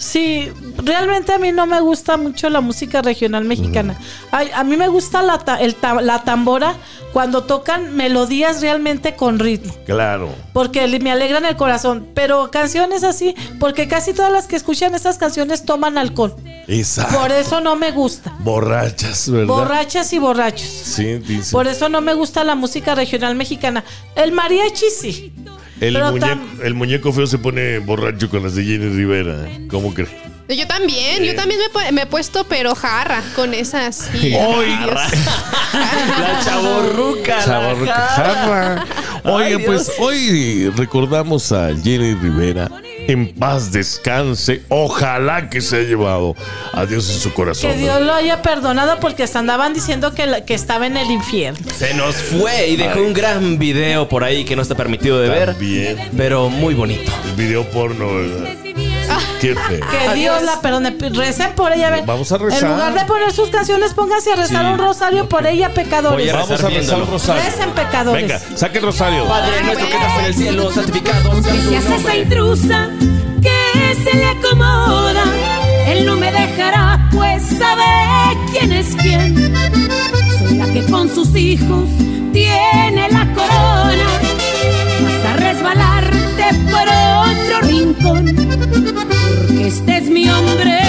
Sí, 0.00 0.50
realmente 0.78 1.30
a 1.34 1.38
mí 1.38 1.52
no 1.52 1.66
me 1.66 1.78
gusta 1.80 2.16
mucho 2.16 2.48
la 2.48 2.62
música 2.62 3.02
regional 3.02 3.44
mexicana. 3.44 3.98
Ay, 4.30 4.48
a 4.54 4.64
mí 4.64 4.78
me 4.78 4.88
gusta 4.88 5.20
la, 5.22 5.36
ta- 5.38 5.60
el 5.60 5.74
ta- 5.74 6.00
la 6.00 6.24
tambora 6.24 6.74
cuando 7.12 7.44
tocan 7.44 7.94
melodías 7.96 8.62
realmente 8.62 9.14
con 9.14 9.38
ritmo, 9.38 9.74
Claro. 9.84 10.30
porque 10.54 10.86
le- 10.88 11.00
me 11.00 11.10
alegran 11.12 11.44
el 11.44 11.54
corazón. 11.56 12.08
Pero 12.14 12.50
canciones 12.50 13.04
así, 13.04 13.34
porque 13.58 13.88
casi 13.88 14.14
todas 14.14 14.32
las 14.32 14.46
que 14.46 14.56
escuchan 14.56 14.94
esas 14.94 15.18
canciones 15.18 15.66
toman 15.66 15.98
alcohol. 15.98 16.34
Exacto. 16.66 17.18
Por 17.18 17.30
eso 17.32 17.60
no 17.60 17.76
me 17.76 17.90
gusta. 17.90 18.32
Borrachas, 18.38 19.28
¿verdad? 19.30 19.48
Borrachas 19.48 20.10
y 20.14 20.18
borrachos. 20.18 20.66
Sí, 20.66 21.18
dice. 21.18 21.52
Por 21.52 21.66
eso 21.66 21.90
no 21.90 22.00
me 22.00 22.14
gusta 22.14 22.42
la 22.42 22.54
música 22.54 22.94
regional 22.94 23.34
mexicana. 23.34 23.84
El 24.16 24.32
mariachi 24.32 24.86
sí. 24.98 25.32
El, 25.80 25.94
muñeco, 25.98 26.18
tam- 26.26 26.60
el 26.62 26.74
muñeco 26.74 27.12
feo 27.12 27.26
se 27.26 27.38
pone 27.38 27.78
borracho 27.78 28.28
con 28.28 28.42
las 28.42 28.54
de 28.54 28.64
Jenny 28.64 28.88
Rivera. 28.94 29.46
¿eh? 29.48 29.66
¿Cómo 29.70 29.92
crees? 29.94 30.10
Yo 30.48 30.66
también, 30.66 31.22
yo 31.22 31.34
también 31.36 31.60
me, 31.92 32.02
he 32.02 32.06
puesto 32.06 32.44
pero 32.44 32.74
jarra 32.74 33.22
con 33.36 33.54
esas. 33.54 34.10
Y- 34.20 34.34
Hoy. 34.34 34.68
La 35.72 36.40
chaborruca. 36.44 37.44
Chavarruca. 37.44 37.86
la 37.86 38.06
jarra. 38.08 38.86
Oigan, 39.24 39.62
pues 39.64 39.92
hoy 39.98 40.70
recordamos 40.76 41.52
a 41.52 41.68
Jenny 41.76 42.14
Rivera. 42.14 42.68
En 43.10 43.34
paz 43.34 43.72
descanse. 43.72 44.62
Ojalá 44.68 45.50
que 45.50 45.60
se 45.60 45.76
haya 45.78 45.88
llevado 45.88 46.36
a 46.72 46.86
Dios 46.86 47.10
en 47.10 47.18
su 47.18 47.32
corazón. 47.34 47.70
Que 47.72 47.76
Dios 47.76 48.00
lo 48.02 48.14
haya 48.14 48.40
perdonado 48.40 48.98
porque 49.00 49.22
hasta 49.24 49.38
andaban 49.40 49.74
diciendo 49.74 50.14
que, 50.14 50.26
la- 50.26 50.44
que 50.44 50.54
estaba 50.54 50.86
en 50.86 50.96
el 50.96 51.10
infierno. 51.10 51.58
Se 51.76 51.92
nos 51.94 52.14
fue 52.14 52.68
y 52.68 52.76
dejó 52.76 53.00
un 53.00 53.12
gran 53.12 53.58
video 53.58 54.08
por 54.08 54.22
ahí 54.22 54.44
que 54.44 54.54
no 54.54 54.62
está 54.62 54.74
permitido 54.76 55.20
de 55.20 55.28
ver. 55.28 55.46
También. 55.54 55.96
Pero 56.16 56.48
muy 56.48 56.74
bonito. 56.74 57.10
El 57.24 57.32
video 57.36 57.64
porno, 57.70 58.14
¿verdad? 58.14 58.48
Qué 59.40 59.54
feo. 59.54 59.80
Que 59.90 60.14
Dios 60.14 60.42
la 60.42 60.60
perdone. 60.60 60.94
Recen 61.12 61.52
por 61.54 61.72
ella. 61.72 61.90
ven. 61.90 62.04
Vamos 62.06 62.30
a 62.32 62.38
rezar. 62.38 62.62
En 62.64 62.70
lugar 62.70 62.94
de 62.94 63.04
poner 63.06 63.32
sus 63.32 63.48
canciones, 63.50 63.94
pónganse 63.94 64.32
a 64.32 64.36
rezar 64.36 64.66
Sí. 64.66 64.72
un 64.72 64.78
rosario 64.78 65.28
por 65.28 65.46
ella, 65.46 65.70
pecadores. 65.72 66.18
Voy 66.18 66.28
a 66.28 66.32
Vamos 66.34 66.50
a 66.50 66.56
rezar 66.56 66.70
viéndolo. 66.70 67.06
rosario. 67.06 67.42
Recen, 67.42 67.70
pecadores. 67.70 68.22
Venga, 68.22 68.40
saque 68.56 68.78
el 68.78 68.84
rosario. 68.84 69.26
Padre 69.26 69.62
nuestro 69.62 69.86
que 69.88 69.94
estás 69.94 70.18
en 70.18 70.24
el 70.26 70.34
cielo, 70.34 70.70
santificado 70.72 71.42
sea 71.42 71.52
Que 71.52 71.58
tu 71.58 71.68
seas 71.70 71.84
esa 71.84 71.94
nombre. 71.94 72.18
intrusa 72.18 72.88
que 73.42 74.10
se 74.10 74.16
le 74.16 74.26
acomoda. 74.26 75.24
Él 75.86 76.06
no 76.06 76.16
me 76.16 76.30
dejará, 76.30 77.08
pues 77.12 77.42
sabe 77.58 77.84
quién 78.52 78.72
es 78.72 78.94
quién. 78.96 79.54
Soy 80.38 80.56
la 80.58 80.66
que 80.66 80.84
con 80.84 81.08
sus 81.14 81.34
hijos 81.34 81.88
tiene 82.32 83.08
la 83.10 83.26
corona. 83.34 84.04
Vas 85.02 85.24
a 85.32 85.36
por 86.70 86.88
otro 86.88 87.60
rincón, 87.62 88.24
porque 88.34 89.66
este 89.66 89.98
es 89.98 90.04
mi 90.08 90.28
hombre 90.28 90.80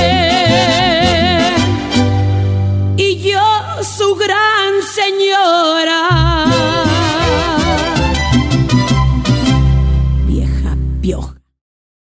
y 2.97 3.17
yo 3.19 3.41
su 3.83 4.15
gran 4.15 4.81
señora. 4.93 6.41